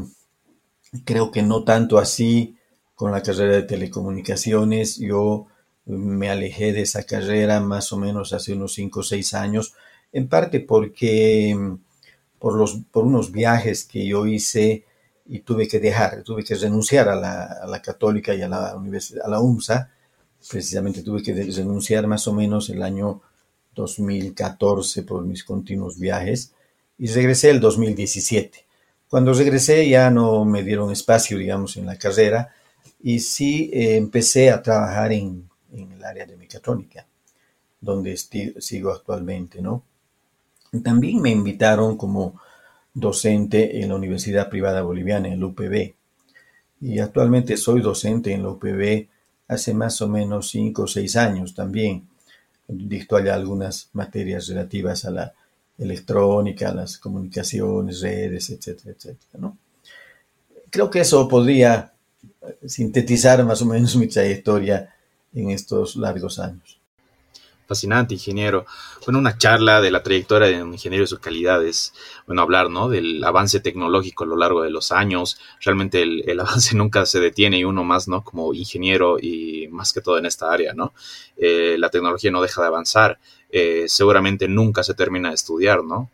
creo 1.04 1.30
que 1.30 1.42
no 1.42 1.64
tanto 1.64 1.98
así 1.98 2.56
con 2.94 3.12
la 3.12 3.22
carrera 3.22 3.54
de 3.54 3.62
telecomunicaciones. 3.62 4.96
Yo 4.96 5.46
me 5.84 6.30
alejé 6.30 6.72
de 6.72 6.82
esa 6.82 7.04
carrera 7.04 7.60
más 7.60 7.92
o 7.92 7.96
menos 7.96 8.32
hace 8.32 8.52
unos 8.54 8.74
5 8.74 9.00
o 9.00 9.02
6 9.02 9.34
años, 9.34 9.74
en 10.12 10.28
parte 10.28 10.60
porque 10.60 11.56
por, 12.38 12.56
los, 12.56 12.78
por 12.90 13.04
unos 13.04 13.30
viajes 13.32 13.84
que 13.84 14.06
yo 14.06 14.26
hice 14.26 14.84
y 15.26 15.40
tuve 15.40 15.68
que 15.68 15.80
dejar, 15.80 16.22
tuve 16.22 16.44
que 16.44 16.54
renunciar 16.54 17.08
a 17.08 17.16
la, 17.16 17.82
católica 17.82 18.34
y 18.34 18.42
a 18.42 18.48
la, 18.48 18.76
universidad, 18.76 19.26
a 19.26 19.28
la 19.28 19.40
UMSA, 19.40 19.90
precisamente 20.48 21.02
tuve 21.02 21.22
que 21.22 21.34
renunciar 21.34 22.06
más 22.06 22.26
o 22.28 22.32
menos 22.32 22.70
el 22.70 22.82
año 22.82 23.20
2014 23.74 25.02
por 25.02 25.24
mis 25.24 25.44
continuos 25.44 25.98
viajes 25.98 26.52
y 26.98 27.08
regresé 27.08 27.50
el 27.50 27.60
2017. 27.60 28.64
Cuando 29.08 29.32
regresé 29.32 29.88
ya 29.88 30.10
no 30.10 30.44
me 30.44 30.62
dieron 30.62 30.90
espacio, 30.90 31.38
digamos, 31.38 31.76
en 31.76 31.86
la 31.86 31.96
carrera 31.96 32.52
y 33.02 33.20
sí 33.20 33.70
eh, 33.72 33.96
empecé 33.96 34.50
a 34.50 34.62
trabajar 34.62 35.12
en, 35.12 35.48
el 35.72 36.02
área 36.04 36.26
de 36.26 36.36
mecatrónica, 36.36 37.06
donde 37.80 38.16
sigo 38.16 38.90
actualmente, 38.90 39.60
¿no? 39.60 39.82
También 40.82 41.20
me 41.20 41.30
invitaron 41.30 41.96
como 41.96 42.40
docente 42.94 43.80
en 43.80 43.90
la 43.90 43.96
Universidad 43.96 44.48
Privada 44.48 44.82
Boliviana, 44.82 45.28
en 45.28 45.40
la 45.40 45.46
UPB. 45.46 45.94
Y 46.80 46.98
actualmente 46.98 47.56
soy 47.56 47.80
docente 47.80 48.32
en 48.32 48.42
la 48.42 48.50
UPB 48.50 49.08
hace 49.48 49.74
más 49.74 50.00
o 50.00 50.08
menos 50.08 50.50
cinco 50.50 50.82
o 50.82 50.86
seis 50.86 51.16
años 51.16 51.54
también. 51.54 52.06
Dicto 52.68 53.16
allá 53.16 53.34
algunas 53.34 53.90
materias 53.92 54.48
relativas 54.48 55.04
a 55.04 55.10
la 55.10 55.34
electrónica, 55.78 56.74
las 56.74 56.98
comunicaciones, 56.98 58.00
redes, 58.00 58.50
etcétera, 58.50 58.94
etcétera, 58.96 59.38
¿no? 59.38 59.56
Creo 60.70 60.90
que 60.90 61.00
eso 61.00 61.28
podría 61.28 61.92
sintetizar 62.66 63.44
más 63.44 63.62
o 63.62 63.66
menos 63.66 63.94
mi 63.96 64.08
trayectoria 64.08 64.94
en 65.32 65.50
estos 65.50 65.96
largos 65.96 66.38
años. 66.38 66.80
Fascinante, 67.66 68.14
ingeniero. 68.14 68.64
Bueno, 69.04 69.18
una 69.18 69.36
charla 69.38 69.80
de 69.80 69.90
la 69.90 70.02
trayectoria 70.02 70.48
de 70.48 70.62
un 70.62 70.72
ingeniero 70.72 71.04
y 71.04 71.08
sus 71.08 71.18
calidades. 71.18 71.92
Bueno, 72.26 72.42
hablar, 72.42 72.70
¿no? 72.70 72.88
Del 72.88 73.22
avance 73.24 73.58
tecnológico 73.58 74.22
a 74.22 74.26
lo 74.28 74.36
largo 74.36 74.62
de 74.62 74.70
los 74.70 74.92
años. 74.92 75.40
Realmente 75.60 76.02
el, 76.02 76.38
avance 76.40 76.76
nunca 76.76 77.04
se 77.06 77.18
detiene 77.18 77.58
y 77.58 77.64
uno 77.64 77.82
más, 77.82 78.06
¿no? 78.06 78.22
Como 78.22 78.54
ingeniero 78.54 79.18
y 79.20 79.66
más 79.68 79.92
que 79.92 80.00
todo 80.00 80.18
en 80.18 80.26
esta 80.26 80.52
área, 80.52 80.74
¿no? 80.74 80.94
Eh, 81.36 81.76
la 81.78 81.90
tecnología 81.90 82.30
no 82.30 82.40
deja 82.40 82.60
de 82.62 82.68
avanzar. 82.68 83.18
Eh, 83.50 83.86
seguramente 83.88 84.46
nunca 84.46 84.84
se 84.84 84.94
termina 84.94 85.30
de 85.30 85.34
estudiar, 85.34 85.82
¿no? 85.82 86.08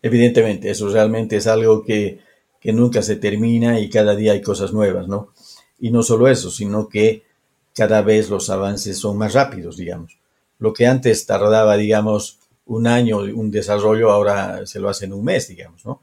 Evidentemente, 0.00 0.70
eso 0.70 0.88
realmente 0.88 1.36
es 1.36 1.46
algo 1.46 1.84
que, 1.84 2.20
que 2.60 2.72
nunca 2.72 3.02
se 3.02 3.16
termina 3.16 3.78
y 3.78 3.90
cada 3.90 4.16
día 4.16 4.32
hay 4.32 4.40
cosas 4.40 4.72
nuevas, 4.72 5.06
¿no? 5.06 5.32
Y 5.78 5.90
no 5.90 6.02
solo 6.02 6.28
eso, 6.28 6.50
sino 6.50 6.88
que 6.88 7.24
cada 7.74 8.02
vez 8.02 8.28
los 8.28 8.50
avances 8.50 8.98
son 8.98 9.18
más 9.18 9.32
rápidos, 9.34 9.76
digamos. 9.76 10.18
Lo 10.58 10.72
que 10.72 10.86
antes 10.86 11.26
tardaba, 11.26 11.76
digamos, 11.76 12.38
un 12.66 12.86
año, 12.86 13.18
un 13.18 13.50
desarrollo, 13.50 14.10
ahora 14.10 14.66
se 14.66 14.78
lo 14.78 14.88
hace 14.88 15.06
en 15.06 15.12
un 15.12 15.24
mes, 15.24 15.48
digamos, 15.48 15.84
¿no? 15.84 16.00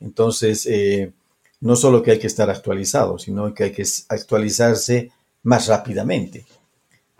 Entonces, 0.00 0.66
eh, 0.66 1.12
no 1.60 1.76
solo 1.76 2.02
que 2.02 2.12
hay 2.12 2.18
que 2.18 2.26
estar 2.26 2.48
actualizado, 2.50 3.18
sino 3.18 3.52
que 3.52 3.64
hay 3.64 3.72
que 3.72 3.84
actualizarse 4.08 5.10
más 5.42 5.66
rápidamente. 5.66 6.46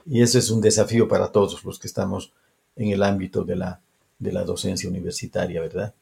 Y 0.06 0.22
ese 0.22 0.38
es 0.38 0.50
un 0.50 0.60
desafío 0.60 1.08
para 1.08 1.30
todos 1.30 1.62
los 1.64 1.78
que 1.78 1.88
estamos 1.88 2.32
en 2.76 2.90
el 2.90 3.02
ámbito 3.02 3.44
de 3.44 3.56
la, 3.56 3.80
de 4.18 4.32
la 4.32 4.44
docencia 4.44 4.88
universitaria, 4.88 5.60
¿verdad? 5.60 5.92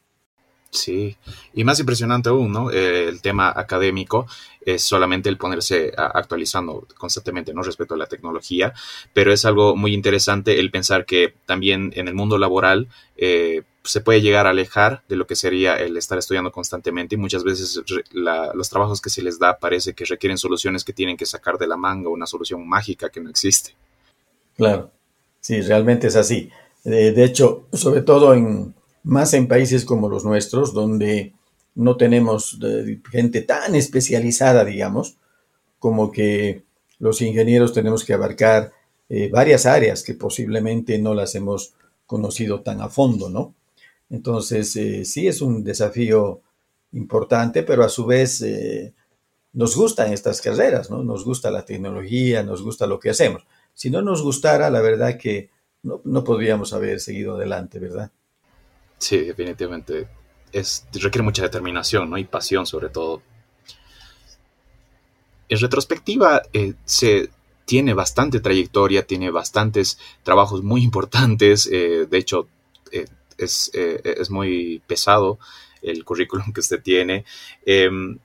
Sí, 0.69 1.15
y 1.53 1.63
más 1.63 1.79
impresionante 1.79 2.29
aún, 2.29 2.51
¿no? 2.51 2.71
Eh, 2.71 3.07
el 3.07 3.21
tema 3.21 3.53
académico 3.55 4.27
es 4.61 4.83
solamente 4.83 5.29
el 5.29 5.37
ponerse 5.37 5.93
actualizando 5.95 6.85
constantemente, 6.97 7.53
¿no? 7.53 7.63
Respecto 7.63 7.93
a 7.93 7.97
la 7.97 8.07
tecnología, 8.07 8.73
pero 9.13 9.31
es 9.31 9.45
algo 9.45 9.77
muy 9.77 9.93
interesante 9.93 10.59
el 10.59 10.69
pensar 10.69 11.05
que 11.05 11.33
también 11.45 11.93
en 11.95 12.09
el 12.09 12.15
mundo 12.15 12.37
laboral 12.37 12.89
eh, 13.15 13.63
se 13.83 14.01
puede 14.01 14.21
llegar 14.21 14.45
a 14.45 14.49
alejar 14.49 15.03
de 15.07 15.15
lo 15.15 15.25
que 15.25 15.37
sería 15.37 15.77
el 15.77 15.95
estar 15.95 16.17
estudiando 16.17 16.51
constantemente 16.51 17.15
y 17.15 17.17
muchas 17.17 17.45
veces 17.45 17.81
los 18.11 18.69
trabajos 18.69 18.99
que 18.99 19.09
se 19.09 19.21
les 19.21 19.39
da 19.39 19.57
parece 19.57 19.93
que 19.93 20.03
requieren 20.03 20.37
soluciones 20.37 20.83
que 20.83 20.91
tienen 20.91 21.15
que 21.15 21.25
sacar 21.25 21.57
de 21.57 21.67
la 21.67 21.77
manga, 21.77 22.09
una 22.09 22.25
solución 22.25 22.67
mágica 22.67 23.09
que 23.09 23.21
no 23.21 23.29
existe. 23.29 23.73
Claro, 24.57 24.91
sí, 25.39 25.61
realmente 25.61 26.07
es 26.07 26.17
así. 26.17 26.49
de 26.83 27.23
hecho, 27.23 27.67
sobre 27.71 28.01
todo 28.01 28.33
en 28.33 28.75
más 29.07 29.33
en 29.33 29.47
países 29.47 29.85
como 29.85 30.09
los 30.09 30.25
nuestros, 30.25 30.73
donde 30.73 31.33
no 31.75 31.95
tenemos 31.95 32.59
eh, 32.61 32.99
gente 33.09 33.41
tan 33.41 33.73
especializada, 33.73 34.65
digamos, 34.65 35.15
como 35.79 36.11
que 36.11 36.63
los 36.99 37.21
ingenieros 37.21 37.71
tenemos 37.71 38.03
que 38.03 38.13
abarcar 38.13 38.73
eh, 39.07 39.29
varias 39.29 39.65
áreas 39.65 40.03
que 40.03 40.13
posiblemente 40.13 40.99
no 40.99 41.13
las 41.13 41.35
hemos 41.35 41.73
conocido 42.05 42.61
tan 42.61 42.81
a 42.81 42.89
fondo, 42.89 43.29
¿no? 43.29 43.55
Entonces, 44.09 44.75
eh, 44.75 45.05
sí 45.05 45.27
es 45.27 45.41
un 45.41 45.63
desafío 45.63 46.41
importante, 46.91 47.63
pero 47.63 47.85
a 47.85 47.89
su 47.89 48.05
vez 48.05 48.43
nos 49.53 49.75
gustan 49.75 50.11
estas 50.11 50.41
carreras, 50.41 50.89
¿no? 50.89 51.03
Nos 51.03 51.23
gusta 51.23 51.49
la 51.49 51.63
tecnología, 51.63 52.43
nos 52.43 52.61
gusta 52.61 52.87
lo 52.87 52.99
que 52.99 53.11
hacemos. 53.11 53.43
Si 53.73 53.89
no 53.89 54.01
nos 54.01 54.21
gustara, 54.21 54.69
la 54.69 54.81
verdad 54.81 55.17
que 55.17 55.49
no, 55.83 56.01
no 56.03 56.23
podríamos 56.25 56.73
haber 56.73 56.99
seguido 56.99 57.35
adelante, 57.35 57.79
¿verdad? 57.79 58.11
Sí, 58.97 59.17
definitivamente. 59.19 60.07
Es, 60.51 60.87
requiere 60.93 61.23
mucha 61.23 61.43
determinación 61.43 62.09
¿no? 62.09 62.17
y 62.17 62.25
pasión 62.25 62.65
sobre 62.65 62.89
todo. 62.89 63.21
En 65.49 65.59
retrospectiva, 65.59 66.41
eh, 66.53 66.73
se 66.85 67.29
tiene 67.65 67.93
bastante 67.93 68.39
trayectoria, 68.39 69.05
tiene 69.05 69.31
bastantes 69.31 69.97
trabajos 70.23 70.63
muy 70.63 70.83
importantes. 70.89 71.69
Eh, 71.71 72.07
de 72.09 72.17
hecho, 72.17 72.47
eh, 72.91 73.05
es, 73.37 73.69
es, 73.73 74.31
muy 74.31 74.81
pesado 74.87 75.37
el 75.81 76.03
currículum 76.03 76.51
que 76.51 76.61
usted 76.61 76.81
tiene. 76.81 77.23
Em, 77.65 78.17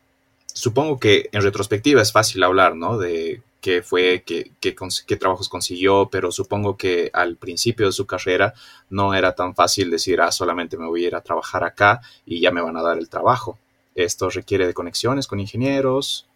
supongo 0.47 0.99
que 0.99 1.29
en 1.33 1.43
retrospectiva 1.43 2.01
es 2.01 2.13
fácil 2.13 2.43
hablar, 2.43 2.77
¿no? 2.77 2.97
De 2.97 3.43
qué 3.63 3.81
fue, 3.81 4.25
qué, 4.27 4.51
qué, 4.61 5.17
trabajos 5.17 5.49
consiguió, 5.49 6.09
pero 6.11 6.33
supongo 6.33 6.77
que 6.77 7.11
al 7.13 7.37
principio 7.37 7.87
de 7.87 7.93
su 7.93 8.07
carrera 8.07 8.55
no 8.91 9.15
era 9.15 9.37
tan 9.37 9.55
fácil 9.55 9.89
decir, 9.89 10.21
ah, 10.21 10.33
solamente 10.33 10.77
me 10.77 10.87
voy 10.87 11.05
a 11.05 11.07
ir 11.07 11.15
a 11.15 11.21
trabajar 11.23 11.63
acá 11.63 12.01
y 12.27 12.41
ya 12.41 12.51
me 12.51 12.61
van 12.61 12.77
a 12.77 12.83
dar 12.83 12.99
el 12.99 13.09
trabajo. 13.09 13.59
Esto 13.95 14.29
requiere 14.31 14.67
de 14.67 14.75
conexiones 14.75 15.29
con 15.29 15.39
ingenieros, 15.39 16.27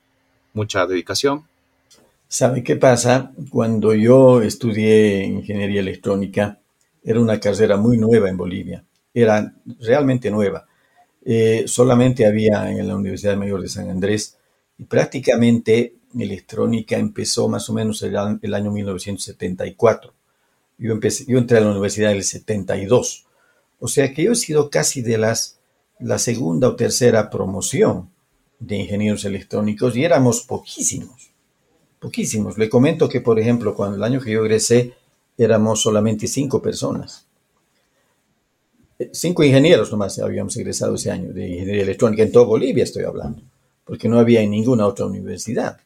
mucha 0.54 0.86
dedicación. 0.86 1.44
¿Sabe 2.28 2.62
qué 2.62 2.76
pasa? 2.76 3.32
Cuando 3.50 3.92
yo 3.92 4.40
estudié 4.40 5.24
ingeniería 5.24 5.80
electrónica, 5.80 6.60
era 7.02 7.20
una 7.20 7.40
carrera 7.40 7.76
muy 7.76 7.98
nueva 7.98 8.28
en 8.28 8.36
Bolivia, 8.36 8.84
era 9.12 9.52
realmente 9.80 10.30
nueva. 10.30 10.64
Eh, 11.24 11.64
solamente 11.66 12.24
había 12.24 12.70
en 12.70 12.86
la 12.86 12.94
Universidad 12.94 13.36
Mayor 13.36 13.62
de 13.62 13.68
San 13.68 13.90
Andrés 13.90 14.38
y 14.78 14.84
prácticamente 14.84 15.95
electrónica 16.24 16.96
empezó 16.96 17.48
más 17.48 17.68
o 17.68 17.72
menos 17.72 18.02
el, 18.02 18.16
el 18.42 18.54
año 18.54 18.70
1974. 18.70 20.12
Yo, 20.78 20.92
empecé, 20.92 21.24
yo 21.26 21.38
entré 21.38 21.58
a 21.58 21.60
la 21.62 21.70
universidad 21.70 22.10
en 22.10 22.18
el 22.18 22.24
72. 22.24 23.26
O 23.78 23.88
sea 23.88 24.12
que 24.12 24.24
yo 24.24 24.32
he 24.32 24.36
sido 24.36 24.70
casi 24.70 25.02
de 25.02 25.18
las, 25.18 25.58
la 25.98 26.18
segunda 26.18 26.68
o 26.68 26.76
tercera 26.76 27.30
promoción 27.30 28.10
de 28.58 28.76
ingenieros 28.76 29.24
electrónicos 29.24 29.96
y 29.96 30.04
éramos 30.04 30.42
poquísimos, 30.42 31.30
poquísimos. 32.00 32.58
Le 32.58 32.68
comento 32.68 33.08
que, 33.08 33.20
por 33.20 33.38
ejemplo, 33.38 33.74
cuando 33.74 33.96
el 33.96 34.02
año 34.02 34.20
que 34.20 34.32
yo 34.32 34.44
egresé, 34.44 34.94
éramos 35.36 35.82
solamente 35.82 36.26
cinco 36.26 36.62
personas. 36.62 37.26
Cinco 39.12 39.44
ingenieros 39.44 39.90
nomás 39.90 40.18
habíamos 40.18 40.56
egresado 40.56 40.94
ese 40.94 41.10
año 41.10 41.32
de 41.32 41.46
ingeniería 41.48 41.82
electrónica, 41.82 42.22
en 42.22 42.32
toda 42.32 42.46
Bolivia 42.46 42.84
estoy 42.84 43.04
hablando, 43.04 43.42
porque 43.84 44.08
no 44.08 44.18
había 44.18 44.40
en 44.40 44.50
ninguna 44.50 44.86
otra 44.86 45.04
universidad. 45.04 45.78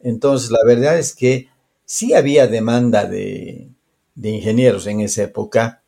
Entonces, 0.00 0.50
la 0.50 0.64
verdad 0.64 0.98
es 0.98 1.14
que 1.14 1.48
sí 1.84 2.14
había 2.14 2.46
demanda 2.46 3.04
de, 3.04 3.70
ingenieros 4.16 4.86
en 4.86 5.00
esa 5.00 5.22
época, 5.24 5.82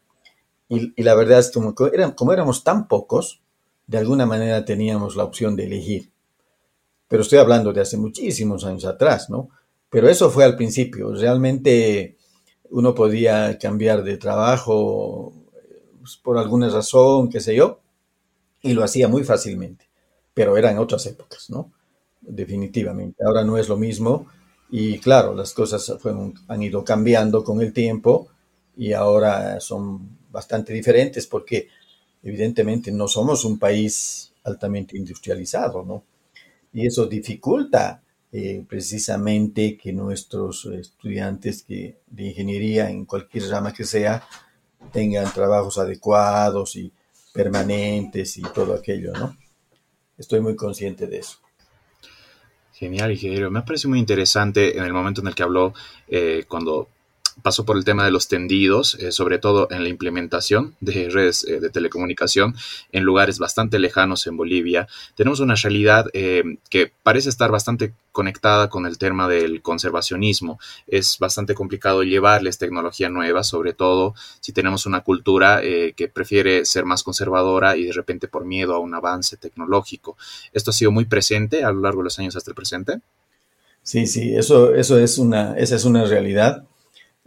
y, 0.68 1.02
la 1.02 1.14
verdad 1.14 1.40
es 1.40 1.50
que 1.50 1.60
como 2.16 2.32
éramos 2.32 2.64
tan 2.64 2.88
pocos, 2.88 3.40
de 3.86 3.98
alguna 3.98 4.24
manera 4.24 4.64
teníamos 4.64 5.16
la 5.16 5.24
opción 5.24 5.56
de 5.56 5.64
elegir. 5.64 6.10
Pero 7.08 7.22
estoy 7.22 7.38
hablando 7.38 7.72
de 7.72 7.80
hace 7.80 7.96
muchísimos 7.96 8.64
años 8.64 8.84
atrás, 8.84 9.28
¿no? 9.30 9.48
Pero 9.90 10.08
eso 10.08 10.30
fue 10.30 10.44
al 10.44 10.54
principio. 10.54 11.12
Realmente 11.12 12.16
uno 12.70 12.94
podía 12.94 13.58
cambiar 13.58 14.04
de 14.04 14.16
trabajo 14.16 15.32
pues, 15.98 16.16
por 16.16 16.38
alguna 16.38 16.68
razón, 16.68 17.28
qué 17.28 17.40
sé 17.40 17.56
yo, 17.56 17.80
y 18.62 18.74
lo 18.74 18.84
hacía 18.84 19.08
muy 19.08 19.24
fácilmente. 19.24 19.88
Pero 20.34 20.56
eran 20.56 20.78
otras 20.78 21.04
épocas, 21.06 21.50
¿no? 21.50 21.72
Definitivamente. 22.20 23.24
Ahora 23.24 23.44
no 23.44 23.56
es 23.56 23.68
lo 23.68 23.76
mismo. 23.76 24.26
Y 24.70 24.98
claro, 24.98 25.34
las 25.34 25.52
cosas 25.52 25.92
han 26.48 26.62
ido 26.62 26.84
cambiando 26.84 27.42
con 27.42 27.60
el 27.60 27.72
tiempo 27.72 28.28
y 28.76 28.92
ahora 28.92 29.60
son 29.60 30.16
bastante 30.30 30.72
diferentes 30.72 31.26
porque 31.26 31.68
evidentemente 32.22 32.92
no 32.92 33.08
somos 33.08 33.44
un 33.44 33.58
país 33.58 34.32
altamente 34.44 34.96
industrializado, 34.96 35.84
¿no? 35.84 36.04
Y 36.72 36.86
eso 36.86 37.06
dificulta 37.06 38.02
eh, 38.32 38.64
precisamente 38.68 39.76
que 39.76 39.92
nuestros 39.92 40.66
estudiantes 40.66 41.64
que, 41.64 41.96
de 42.06 42.24
ingeniería 42.28 42.88
en 42.90 43.06
cualquier 43.06 43.48
rama 43.50 43.72
que 43.72 43.84
sea 43.84 44.22
tengan 44.92 45.32
trabajos 45.32 45.78
adecuados 45.78 46.76
y 46.76 46.92
permanentes 47.34 48.38
y 48.38 48.42
todo 48.42 48.74
aquello, 48.74 49.12
¿no? 49.14 49.36
Estoy 50.18 50.40
muy 50.40 50.56
consciente 50.56 51.08
de 51.08 51.18
eso. 51.18 51.39
Genial, 52.80 53.12
ingeniero. 53.12 53.50
Me 53.50 53.60
parece 53.60 53.88
muy 53.88 53.98
interesante 53.98 54.78
en 54.78 54.84
el 54.84 54.94
momento 54.94 55.20
en 55.20 55.26
el 55.26 55.34
que 55.34 55.42
habló, 55.42 55.74
eh, 56.08 56.44
cuando 56.48 56.88
pasó 57.42 57.64
por 57.64 57.76
el 57.76 57.84
tema 57.84 58.04
de 58.04 58.10
los 58.10 58.28
tendidos, 58.28 58.94
eh, 58.96 59.12
sobre 59.12 59.38
todo 59.38 59.68
en 59.70 59.82
la 59.82 59.88
implementación 59.88 60.74
de 60.80 61.08
redes 61.10 61.44
eh, 61.44 61.60
de 61.60 61.70
telecomunicación 61.70 62.54
en 62.92 63.04
lugares 63.04 63.38
bastante 63.38 63.78
lejanos 63.78 64.26
en 64.26 64.36
Bolivia. 64.36 64.88
Tenemos 65.14 65.40
una 65.40 65.54
realidad 65.54 66.06
eh, 66.12 66.42
que 66.68 66.92
parece 67.02 67.28
estar 67.28 67.50
bastante 67.50 67.94
conectada 68.12 68.68
con 68.68 68.86
el 68.86 68.98
tema 68.98 69.28
del 69.28 69.62
conservacionismo. 69.62 70.58
Es 70.86 71.18
bastante 71.18 71.54
complicado 71.54 72.02
llevarles 72.02 72.58
tecnología 72.58 73.08
nueva, 73.08 73.44
sobre 73.44 73.72
todo 73.72 74.14
si 74.40 74.52
tenemos 74.52 74.84
una 74.84 75.02
cultura 75.02 75.60
que 75.62 76.08
prefiere 76.12 76.64
ser 76.64 76.84
más 76.84 77.04
conservadora 77.04 77.76
y 77.76 77.84
de 77.84 77.92
repente 77.92 78.26
por 78.26 78.44
miedo 78.44 78.74
a 78.74 78.80
un 78.80 78.94
avance 78.94 79.36
tecnológico. 79.36 80.16
¿Esto 80.52 80.70
ha 80.70 80.74
sido 80.74 80.90
muy 80.90 81.04
presente 81.04 81.62
a 81.62 81.70
lo 81.70 81.80
largo 81.82 82.00
de 82.00 82.04
los 82.04 82.18
años 82.18 82.34
hasta 82.34 82.50
el 82.50 82.56
presente? 82.56 83.00
Sí, 83.82 84.06
sí, 84.06 84.34
eso, 84.36 84.74
eso 84.74 84.98
es 84.98 85.18
una, 85.18 85.54
esa 85.56 85.76
es 85.76 85.84
una 85.84 86.04
realidad 86.04 86.64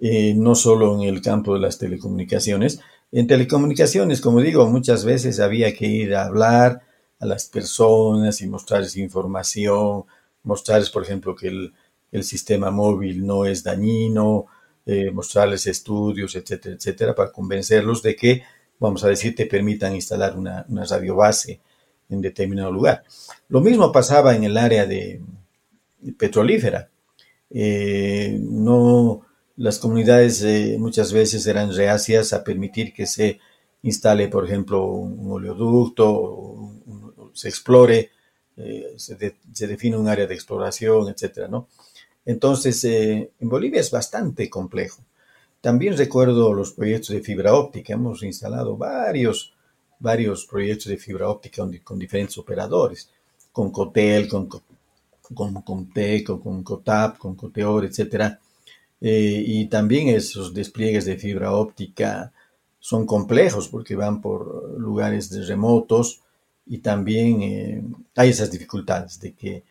eh, 0.06 0.34
no 0.36 0.54
solo 0.54 0.96
en 0.96 1.04
el 1.04 1.22
campo 1.22 1.54
de 1.54 1.62
las 1.62 1.78
telecomunicaciones. 1.78 2.82
En 3.14 3.26
telecomunicaciones, 3.26 4.20
como 4.20 4.42
digo, 4.42 4.68
muchas 4.68 5.06
veces 5.06 5.40
había 5.40 5.74
que 5.74 5.86
ir 5.86 6.14
a 6.14 6.26
hablar 6.26 6.82
a 7.22 7.26
las 7.26 7.46
personas 7.46 8.42
y 8.42 8.48
mostrarles 8.48 8.98
información, 8.98 10.04
mostrarles, 10.44 10.90
por 10.90 11.04
ejemplo, 11.04 11.34
que 11.34 11.48
el, 11.48 11.74
sistema 12.22 12.70
móvil 12.70 13.26
no 13.26 13.46
es 13.46 13.64
dañino, 13.64 14.48
eh, 14.86 15.10
mostrarles 15.10 15.68
estudios, 15.68 16.36
etcétera, 16.36 16.76
etcétera, 16.76 17.16
para 17.16 17.32
convencerlos 17.32 18.04
de 18.04 18.14
que, 18.18 18.44
vamos 18.80 19.06
a 19.06 19.08
decir, 19.08 19.34
te 19.34 19.46
permitan 19.46 19.96
instalar 19.96 20.38
una, 20.38 20.66
una 20.68 20.84
radio 20.84 21.16
base 21.16 21.62
en 22.10 22.20
determinado 22.20 22.74
lugar. 22.74 23.06
Lo 23.48 23.62
mismo 23.62 23.90
pasaba 23.94 24.36
en 24.36 24.44
el 24.44 24.58
área 24.58 24.86
de 24.86 25.22
petrolífera. 26.18 26.90
Eh, 27.50 28.38
no, 28.42 29.22
las 29.56 29.80
comunidades 29.80 30.42
eh, 30.44 30.78
muchas 30.80 31.14
veces 31.14 31.46
eran 31.46 31.74
reacias 31.74 32.34
a 32.34 32.44
permitir 32.44 32.94
que 32.94 33.06
se 33.06 33.40
instale, 33.84 34.28
por 34.28 34.46
ejemplo, 34.46 34.86
un 34.86 35.32
oleoducto, 35.32 36.72
se 37.34 37.50
explore, 37.50 38.12
eh, 38.58 38.94
se, 38.98 39.16
define 39.68 39.98
un 39.98 40.08
área 40.08 40.26
de 40.26 40.34
exploración, 40.34 41.10
etcétera, 41.10 41.48
¿no? 41.48 41.68
Entonces, 42.26 42.84
eh, 42.86 43.32
en 43.40 43.50
Bolivia 43.50 43.82
es 43.82 43.92
bastante 43.92 44.50
complejo. 44.50 45.04
También 45.62 45.98
recuerdo 45.98 46.54
los 46.54 46.72
proyectos 46.74 47.10
de 47.10 47.22
fibra 47.22 47.54
óptica. 47.54 47.94
Hemos 47.94 48.24
instalado 48.24 48.78
varios, 48.78 49.54
varios 50.00 50.46
proyectos 50.46 50.88
de 50.88 50.98
fibra 50.98 51.30
óptica 51.30 51.68
con, 51.84 52.00
diferentes 52.00 52.38
operadores, 52.38 53.10
con 53.52 53.72
Cotel, 53.72 54.28
con, 54.28 54.48
con, 54.48 54.62
con 55.62 55.86
con 56.42 56.64
Cotap, 56.64 57.18
con 57.18 57.36
Coteor, 57.36 57.86
etcétera 57.86 58.40
eh, 59.06 59.44
y 59.46 59.66
también 59.66 60.08
esos 60.08 60.54
despliegues 60.54 61.04
de 61.04 61.18
fibra 61.18 61.52
óptica 61.52 62.32
son 62.80 63.06
complejos 63.06 63.68
porque 63.68 63.98
van 63.98 64.22
por 64.22 64.80
lugares 64.80 65.46
remotos 65.46 66.22
y 66.66 66.78
también 66.78 67.42
eh, 67.42 67.84
hay 68.16 68.30
esas 68.30 68.50
dificultades 68.50 69.20
de 69.20 69.34
que 69.34 69.64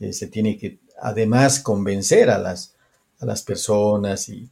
eh, 0.00 0.12
se 0.14 0.28
tiene 0.28 0.56
que 0.56 0.78
además 1.02 1.60
convencer 1.60 2.30
a 2.30 2.38
las, 2.38 2.74
a 3.20 3.26
las 3.26 3.42
personas 3.42 4.30
y, 4.30 4.48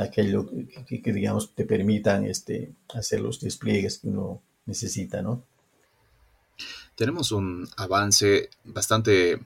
aquello 0.00 0.48
que, 0.86 1.12
digamos 1.12 1.52
te 1.54 1.66
permitan 1.66 2.24
este, 2.24 2.70
hacer 2.94 3.20
los 3.20 3.38
despliegues 3.40 3.98
que 3.98 4.08
uno 4.08 4.40
necesita, 4.64 5.20
¿no? 5.20 5.42
Tenemos 6.94 7.32
un 7.32 7.68
avance 7.76 8.48
bastante 8.64 9.40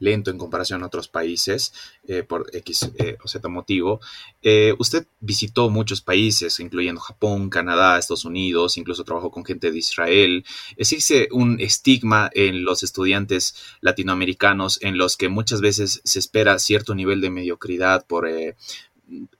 lento 0.00 0.30
en 0.30 0.38
comparación 0.38 0.82
a 0.82 0.86
otros 0.86 1.08
países 1.08 1.72
eh, 2.06 2.22
por 2.22 2.50
X 2.52 2.90
eh, 2.98 3.16
o 3.22 3.28
Z 3.28 3.48
motivo. 3.48 4.00
Eh, 4.42 4.74
usted 4.78 5.06
visitó 5.20 5.70
muchos 5.70 6.00
países, 6.00 6.58
incluyendo 6.60 7.00
Japón, 7.00 7.50
Canadá, 7.50 7.98
Estados 7.98 8.24
Unidos, 8.24 8.76
incluso 8.76 9.04
trabajó 9.04 9.30
con 9.30 9.44
gente 9.44 9.70
de 9.70 9.78
Israel. 9.78 10.44
Existe 10.76 11.28
un 11.32 11.60
estigma 11.60 12.30
en 12.34 12.64
los 12.64 12.82
estudiantes 12.82 13.54
latinoamericanos 13.80 14.82
en 14.82 14.98
los 14.98 15.16
que 15.16 15.28
muchas 15.28 15.60
veces 15.60 16.00
se 16.04 16.18
espera 16.18 16.58
cierto 16.58 16.94
nivel 16.94 17.20
de 17.20 17.30
mediocridad 17.30 18.06
por 18.06 18.26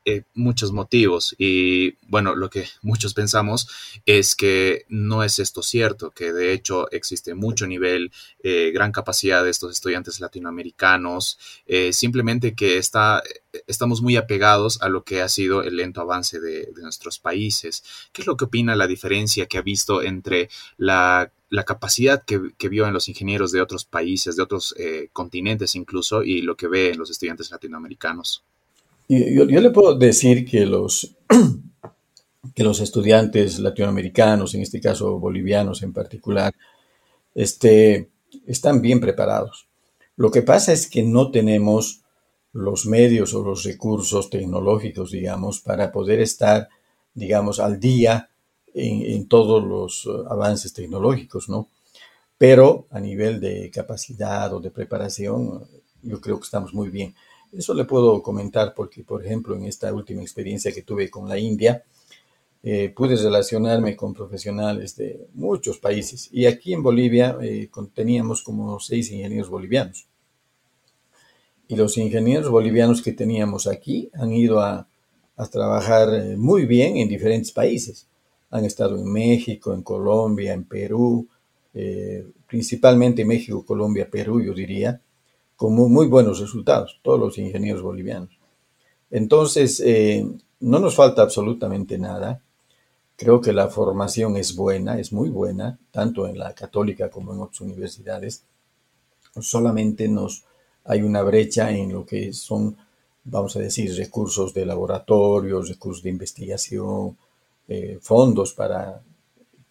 eh, 0.04 0.24
muchos 0.35 0.72
motivos 0.72 1.37
y 1.38 1.94
bueno, 2.08 2.35
lo 2.35 2.50
que 2.50 2.66
muchos 2.82 3.14
pensamos 3.14 3.68
es 4.04 4.35
que 4.35 4.85
no 4.88 5.22
es 5.22 5.38
esto 5.38 5.62
cierto, 5.62 6.11
que 6.11 6.32
de 6.32 6.52
hecho 6.52 6.90
existe 6.90 7.35
mucho 7.35 7.66
nivel, 7.68 8.11
eh, 8.42 8.72
gran 8.74 8.90
capacidad 8.90 9.44
de 9.44 9.50
estos 9.50 9.70
estudiantes 9.70 10.18
latinoamericanos, 10.18 11.38
eh, 11.66 11.92
simplemente 11.92 12.54
que 12.54 12.78
está, 12.78 13.22
estamos 13.68 14.02
muy 14.02 14.16
apegados 14.16 14.82
a 14.82 14.88
lo 14.88 15.04
que 15.04 15.22
ha 15.22 15.28
sido 15.28 15.62
el 15.62 15.76
lento 15.76 16.00
avance 16.00 16.40
de, 16.40 16.72
nuestros 16.82 17.20
países. 17.20 17.85
¿Qué 18.12 18.22
es 18.22 18.26
lo 18.26 18.37
que 18.37 18.46
opina 18.46 18.74
la 18.74 18.88
diferencia 18.88 19.46
que 19.46 19.58
ha 19.58 19.62
visto 19.62 20.02
entre 20.02 20.48
la 20.78 21.30
capacidad 21.64 22.24
que, 22.24 22.68
vio 22.68 22.87
en 22.87 22.92
los 22.92 23.08
ingenieros 23.08 23.52
de 23.52 23.61
otros 23.61 23.85
países, 23.85 24.35
de 24.35 24.42
otros 24.42 24.74
continentes 25.12 25.76
incluso, 25.76 26.24
y 26.24 26.42
lo 26.42 26.56
que 26.56 26.66
ve 26.66 26.90
en 26.90 26.98
los 26.98 27.11
estudiantes 27.11 27.50
latinoamericanos. 27.52 28.42
Yo, 29.12 29.44
le 29.44 29.70
puedo 29.70 29.94
decir 29.94 30.46
que 30.46 30.64
los, 30.64 31.16
que 32.55 32.64
los 32.64 32.81
estudiantes 32.81 33.59
latinoamericanos, 33.59 34.55
en 34.55 34.62
este 34.62 34.81
caso 34.81 35.18
bolivianos 35.18 35.83
en 35.83 35.92
particular, 35.92 36.55
este, 37.35 38.09
están 38.46 38.81
bien 38.81 39.01
preparados. 39.01 39.68
Lo 40.16 40.31
que 40.31 40.40
pasa 40.40 40.72
es 40.72 40.88
que 40.88 41.03
no 41.03 41.31
tenemos 41.31 42.01
los 42.55 42.87
medios 42.87 43.35
o 43.35 43.42
los 43.42 43.64
recursos 43.64 44.31
tecnológicos, 44.31 45.11
digamos, 45.11 45.61
para 45.61 45.92
poder 45.92 46.20
estar, 46.20 46.70
digamos, 47.12 47.61
al 47.61 47.79
día 47.79 48.31
en, 48.72 49.29
todos 49.29 49.62
los 49.62 50.07
uh, 50.07 50.27
avances 50.27 50.72
tecnológicos, 50.72 51.51
¿no? 51.51 51.68
Pero 52.38 52.87
a 52.90 52.98
nivel 52.98 53.40
de 53.40 53.70
capacidad 53.70 54.55
o 54.55 54.61
de 54.61 54.70
preparación, 54.70 55.66
yo 56.03 56.18
creo 56.18 56.38
que 56.38 56.44
estamos 56.44 56.72
muy 56.72 56.88
bien. 56.88 57.14
Eso 57.52 57.74
le 57.74 57.84
puedo 57.84 58.22
comentar 58.22 58.74
porque, 58.74 59.04
por 59.04 59.24
ejemplo, 59.24 59.54
en 59.54 59.64
esta 59.64 59.92
última 59.92 60.22
experiencia 60.22 60.72
que 60.72 60.82
tuve 60.82 61.10
con 61.10 61.28
la 61.28 61.38
India, 61.38 61.84
eh, 62.62 62.92
pude 62.94 63.16
relacionarme 63.16 63.96
con 63.96 64.14
profesionales 64.14 64.96
de 64.96 65.26
muchos 65.34 65.78
países. 65.78 66.28
Y 66.32 66.46
aquí 66.46 66.72
en 66.72 66.82
Bolivia 66.82 67.36
eh, 67.42 67.68
teníamos 67.92 68.42
como 68.42 68.80
seis 68.80 69.10
ingenieros 69.10 69.50
bolivianos. 69.50 70.06
Y 71.68 71.76
los 71.76 71.96
ingenieros 71.96 72.50
bolivianos 72.50 73.02
que 73.02 73.12
teníamos 73.12 73.66
aquí 73.66 74.10
han 74.14 74.32
ido 74.32 74.60
a, 74.60 74.86
trabajar 75.50 76.14
eh, 76.14 76.36
muy 76.36 76.66
bien 76.66 76.98
en 76.98 77.08
diferentes 77.08 77.50
países. 77.50 78.06
Han 78.50 78.64
estado 78.64 78.96
en 78.96 79.10
México, 79.10 79.74
en 79.74 79.82
Colombia, 79.82 80.52
en 80.52 80.62
Perú, 80.62 81.26
eh, 81.74 82.24
principalmente 82.46 83.24
México, 83.24 83.64
Colombia, 83.64 84.08
Perú, 84.08 84.40
yo 84.42 84.52
diría, 84.54 85.00
con 85.62 85.77
muy, 85.77 86.09
buenos 86.09 86.40
resultados, 86.40 86.98
todos 87.03 87.20
los 87.20 87.38
ingenieros 87.38 87.83
bolivianos. 87.83 88.31
Entonces, 89.12 89.79
eh, 89.79 90.27
no 90.59 90.81
nos 90.81 90.96
falta 90.96 91.22
absolutamente 91.22 91.98
nada. 91.98 92.42
Creo 93.14 93.40
que 93.40 93.53
la 93.53 93.68
formación 93.68 94.37
es 94.37 94.57
buena, 94.57 94.98
es 94.98 95.12
muy 95.12 95.29
buena, 95.29 95.79
tanto 95.92 96.27
en 96.27 96.37
la 96.37 96.53
católica 96.53 97.11
como 97.11 97.33
en 97.33 97.42
otras 97.42 97.61
universidades. 97.61 98.42
Solamente 99.38 100.09
nos 100.09 100.42
hay 100.83 101.03
una 101.03 101.22
brecha 101.22 101.70
en 101.70 101.92
lo 101.92 102.05
que 102.05 102.33
son, 102.33 102.77
vamos 103.22 103.55
a 103.55 103.61
decir, 103.61 103.94
recursos 103.96 104.53
de 104.53 104.66
laboratorio, 104.66 105.62
recursos 105.62 106.03
de 106.03 106.11
investigación, 106.11 107.16
eh, 107.68 108.01
fondos 108.03 108.53
para 108.53 109.01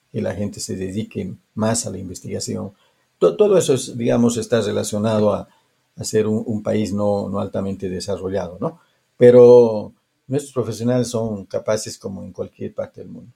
que 0.10 0.22
la 0.22 0.34
gente 0.36 0.62
se 0.62 0.78
dedique 0.78 1.34
más 1.56 1.86
a 1.86 1.90
la 1.90 1.98
investigación. 1.98 2.72
Todo, 3.20 3.58
eso, 3.58 3.74
es, 3.74 3.98
digamos, 3.98 4.38
está 4.38 4.62
relacionado 4.62 5.34
a, 5.34 5.50
ser 6.02 6.28
un, 6.28 6.64
país 6.64 6.94
no, 6.94 7.30
no, 7.30 7.40
altamente 7.40 7.90
desarrollado, 7.90 8.58
¿no? 8.60 8.80
Pero 9.18 9.94
nuestros 10.28 10.54
profesionales 10.54 11.08
son 11.08 11.46
capaces 11.46 11.98
como 11.98 12.24
en 12.24 12.32
cualquier 12.32 12.74
parte 12.74 13.02
del 13.02 13.10
mundo. 13.10 13.32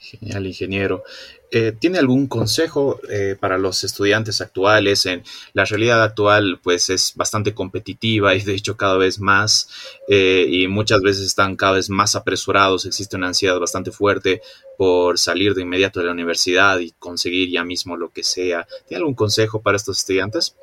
Genial, 0.00 0.46
ingeniero. 0.46 1.02
Eh, 1.50 1.72
¿Tiene 1.72 1.98
algún 1.98 2.28
consejo 2.28 3.00
eh, 3.10 3.36
para 3.38 3.58
los 3.58 3.82
estudiantes 3.82 4.40
actuales? 4.40 5.06
En 5.06 5.24
la 5.54 5.64
realidad 5.64 6.04
actual, 6.04 6.60
pues 6.62 6.88
es 6.88 7.14
bastante 7.16 7.52
competitiva 7.52 8.36
y 8.36 8.42
de 8.42 8.54
hecho 8.54 8.76
cada 8.76 8.96
vez 8.96 9.18
más 9.18 9.68
eh, 10.06 10.46
y 10.48 10.68
muchas 10.68 11.00
veces 11.00 11.26
están 11.26 11.56
cada 11.56 11.72
vez 11.72 11.90
más 11.90 12.14
apresurados. 12.14 12.86
Existe 12.86 13.16
una 13.16 13.26
ansiedad 13.26 13.58
bastante 13.58 13.90
fuerte 13.90 14.40
por 14.76 15.18
salir 15.18 15.54
de 15.54 15.62
inmediato 15.62 15.98
de 15.98 16.06
la 16.06 16.12
universidad 16.12 16.78
y 16.78 16.92
conseguir 16.92 17.50
ya 17.50 17.64
mismo 17.64 17.96
lo 17.96 18.10
que 18.10 18.22
sea. 18.22 18.68
¿Tiene 18.86 19.00
algún 19.00 19.14
consejo 19.14 19.62
para 19.62 19.76
estos 19.76 19.98
estudiantes? 19.98 20.54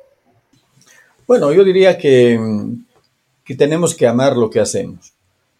Bueno, 1.26 1.52
yo 1.52 1.64
diría 1.64 1.98
que, 1.98 2.38
que 3.44 3.54
tenemos 3.54 3.94
que 3.94 4.06
amar 4.06 4.36
lo 4.36 4.48
que 4.48 4.60
hacemos 4.60 5.12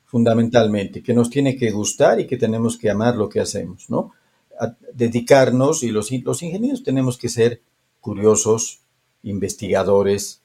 fundamentalmente, 0.06 1.02
que 1.02 1.12
nos 1.12 1.28
tiene 1.28 1.56
que 1.56 1.70
gustar 1.70 2.20
y 2.20 2.26
que 2.26 2.36
tenemos 2.36 2.78
que 2.78 2.88
amar 2.88 3.16
lo 3.16 3.28
que 3.28 3.40
hacemos, 3.40 3.90
¿no? 3.90 4.12
dedicarnos 4.94 5.82
y 5.82 5.90
los, 5.90 6.10
los 6.10 6.42
ingenieros 6.42 6.82
tenemos 6.82 7.18
que 7.18 7.28
ser 7.28 7.60
curiosos, 8.00 8.80
investigadores, 9.22 10.40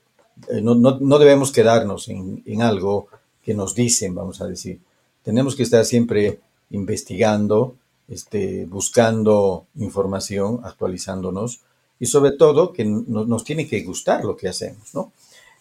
eh, 0.49 0.60
no, 0.62 0.75
no, 0.75 1.19
debemos 1.19 1.51
quedarnos 1.51 2.10
en, 2.10 2.43
en, 2.45 2.62
algo 2.62 3.07
que 3.41 3.53
nos 3.53 3.75
dicen, 3.75 4.15
vamos 4.15 4.41
a 4.41 4.47
decir. 4.47 4.81
Tenemos 5.23 5.55
que 5.55 5.63
estar 5.63 5.86
siempre 5.86 6.39
investigando, 6.71 7.75
este, 8.07 8.65
buscando 8.65 9.67
información, 9.75 10.60
actualizándonos 10.63 11.62
y 12.01 12.07
sobre 12.07 12.31
todo 12.31 12.73
que 12.73 12.83
nos 12.83 13.43
tiene 13.43 13.67
que 13.67 13.83
gustar 13.83 14.25
lo 14.25 14.35
que 14.35 14.49
hacemos, 14.49 14.93
¿no? 14.95 15.13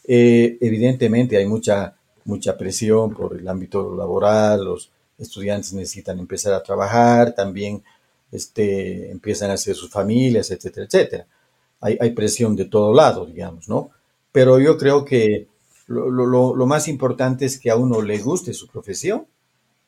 Eh, 0.02 0.56
evidentemente 0.60 1.36
hay 1.36 1.46
mucha 1.46 1.94
mucha 2.24 2.56
presión 2.56 3.12
por 3.12 3.36
el 3.36 3.46
ámbito 3.46 3.94
laboral, 3.94 4.64
los 4.64 4.90
estudiantes 5.18 5.74
necesitan 5.74 6.18
empezar 6.18 6.54
a 6.54 6.62
trabajar, 6.62 7.34
también 7.34 7.82
este, 8.32 9.10
empiezan 9.10 9.50
a 9.50 9.54
hacer 9.54 9.74
sus 9.74 9.90
familias, 9.90 10.50
etcétera, 10.50 10.86
etcétera. 10.86 11.26
Hay, 11.82 12.10
presión 12.10 12.56
de 12.56 12.66
todo 12.66 12.92
lado, 12.92 13.24
digamos, 13.24 13.68
¿no? 13.68 13.90
Pero 14.32 14.58
yo 14.58 14.76
creo 14.76 15.04
que 15.04 15.48
lo, 15.86 16.10
lo, 16.10 16.54
lo, 16.54 16.66
más 16.66 16.88
importante 16.88 17.46
es 17.46 17.58
que 17.58 17.70
a 17.70 17.76
uno 17.76 18.02
le 18.02 18.18
guste 18.18 18.52
su 18.52 18.66
profesión 18.66 19.26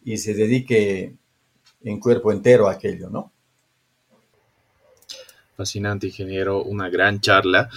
y 0.02 0.16
se 0.16 0.32
dedique 0.32 1.14
en 1.82 2.00
cuerpo 2.00 2.32
entero 2.32 2.66
a 2.66 2.72
aquello, 2.72 3.10
¿no? 3.10 3.30
Fascinante, 5.56 6.06
ingeniero, 6.06 6.62
una 6.62 6.88
gran 6.88 7.20
charla. 7.20 7.68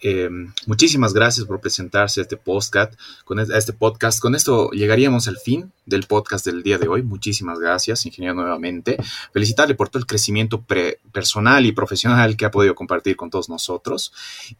Eh, 0.00 0.30
muchísimas 0.66 1.12
gracias 1.12 1.46
por 1.46 1.60
presentarse 1.60 2.20
a 2.20 2.22
este 2.22 2.36
podcast. 2.36 2.94
Con 3.24 3.38
este 3.40 3.72
podcast, 3.72 4.20
con 4.20 4.34
esto 4.34 4.70
llegaríamos 4.70 5.28
al 5.28 5.36
fin 5.36 5.72
del 5.86 6.04
podcast 6.04 6.46
del 6.46 6.62
día 6.62 6.78
de 6.78 6.88
hoy. 6.88 7.02
Muchísimas 7.02 7.58
gracias, 7.58 8.06
ingeniero, 8.06 8.34
nuevamente. 8.34 8.96
Felicitarle 9.32 9.74
por 9.74 9.88
todo 9.88 10.00
el 10.00 10.06
crecimiento 10.06 10.64
personal 11.12 11.66
y 11.66 11.72
profesional 11.72 12.36
que 12.36 12.46
ha 12.46 12.50
podido 12.50 12.74
compartir 12.74 13.16
con 13.16 13.30
todos 13.30 13.48
nosotros. 13.48 14.12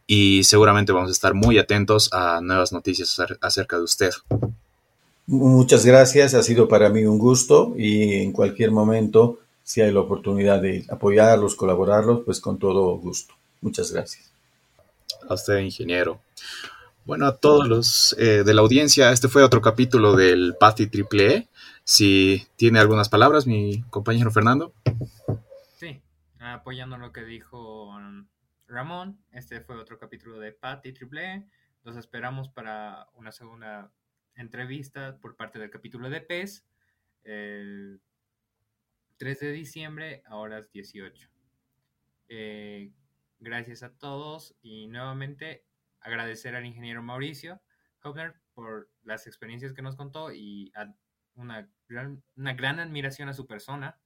Y 0.05 0.43
seguramente 0.43 0.91
vamos 0.91 1.09
a 1.09 1.13
estar 1.13 1.33
muy 1.33 1.57
atentos 1.57 2.09
a 2.13 2.39
nuevas 2.41 2.71
noticias 2.71 3.19
acerca 3.41 3.77
de 3.77 3.83
usted. 3.83 4.11
Muchas 5.25 5.85
gracias, 5.85 6.33
ha 6.33 6.41
sido 6.41 6.67
para 6.67 6.89
mí 6.89 7.05
un 7.05 7.19
gusto 7.19 7.75
y 7.77 8.13
en 8.13 8.31
cualquier 8.31 8.71
momento 8.71 9.39
si 9.69 9.81
hay 9.81 9.91
la 9.91 9.99
oportunidad 9.99 10.63
de 10.63 10.83
apoyarlos, 10.89 11.55
colaborarlos, 11.55 12.23
pues 12.25 12.41
con 12.41 12.57
todo 12.57 12.97
gusto. 12.97 13.35
Muchas 13.61 13.91
gracias. 13.91 14.33
A 15.29 15.35
usted, 15.35 15.59
ingeniero. 15.59 16.19
Bueno, 17.05 17.27
a 17.27 17.37
todos 17.37 17.67
los 17.67 18.15
eh, 18.17 18.43
de 18.43 18.53
la 18.55 18.61
audiencia, 18.61 19.11
este 19.11 19.27
fue 19.27 19.43
otro 19.43 19.61
capítulo 19.61 20.15
del 20.15 20.55
PATI 20.59 20.87
Triple 20.87 21.35
E. 21.35 21.47
Si 21.83 22.47
tiene 22.55 22.79
algunas 22.79 23.09
palabras, 23.09 23.45
mi 23.45 23.83
compañero 23.91 24.31
Fernando. 24.31 24.73
Sí, 25.77 26.01
apoyando 26.39 26.97
lo 26.97 27.11
que 27.11 27.23
dijo 27.23 27.95
Ramón, 28.67 29.19
este 29.33 29.61
fue 29.61 29.75
otro 29.75 29.99
capítulo 29.99 30.39
de 30.39 30.51
PATI 30.51 30.93
Triple 30.93 31.35
E. 31.35 31.43
Los 31.83 31.95
esperamos 31.95 32.49
para 32.49 33.07
una 33.13 33.31
segunda 33.31 33.91
entrevista 34.33 35.15
por 35.21 35.35
parte 35.35 35.59
del 35.59 35.69
capítulo 35.69 36.09
de 36.09 36.21
PES. 36.21 36.65
3 39.19 39.37
de 39.41 39.51
diciembre 39.51 40.23
a 40.27 40.37
horas 40.37 40.71
18. 40.71 41.29
Eh, 42.29 42.93
gracias 43.39 43.83
a 43.83 43.93
todos 43.97 44.55
y 44.61 44.87
nuevamente 44.87 45.65
agradecer 45.99 46.55
al 46.55 46.65
ingeniero 46.65 47.03
Mauricio 47.03 47.61
Hopner 48.01 48.35
por 48.53 48.89
las 49.03 49.27
experiencias 49.27 49.73
que 49.73 49.81
nos 49.81 49.97
contó 49.97 50.31
y 50.31 50.71
una, 51.35 51.69
gran, 51.89 52.23
una 52.37 52.53
gran 52.53 52.79
admiración 52.79 53.27
a 53.27 53.33
su 53.33 53.45
persona. 53.45 53.99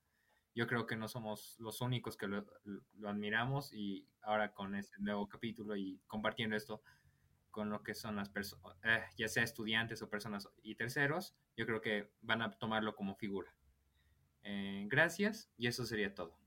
Yo 0.55 0.65
creo 0.65 0.87
que 0.87 0.95
no 0.95 1.07
somos 1.07 1.57
los 1.59 1.81
únicos 1.81 2.17
que 2.17 2.27
lo, 2.27 2.43
admiramos 3.07 3.71
y 3.71 4.07
ahora 4.23 4.51
con 4.51 4.73
este 4.73 4.97
nuevo 4.99 5.29
capítulo 5.29 5.75
y 5.75 6.01
compartiendo 6.07 6.55
esto 6.55 6.81
con 7.51 7.69
lo 7.69 7.83
que 7.83 7.93
son 7.93 8.15
las 8.15 8.29
personas, 8.29 8.75
eh, 8.83 9.03
ya 9.15 9.27
sea 9.27 9.43
estudiantes 9.43 10.01
o 10.01 10.09
personas 10.09 10.49
y 10.63 10.73
terceros, 10.73 11.35
yo 11.55 11.67
creo 11.67 11.81
que 11.81 12.09
van 12.21 12.41
a 12.41 12.49
tomarlo 12.49 12.95
como 12.95 13.15
figura. 13.15 13.53
Eh, 14.43 14.85
gracias 14.89 15.49
y 15.57 15.67
eso 15.67 15.85
sería 15.85 16.13
todo. 16.13 16.37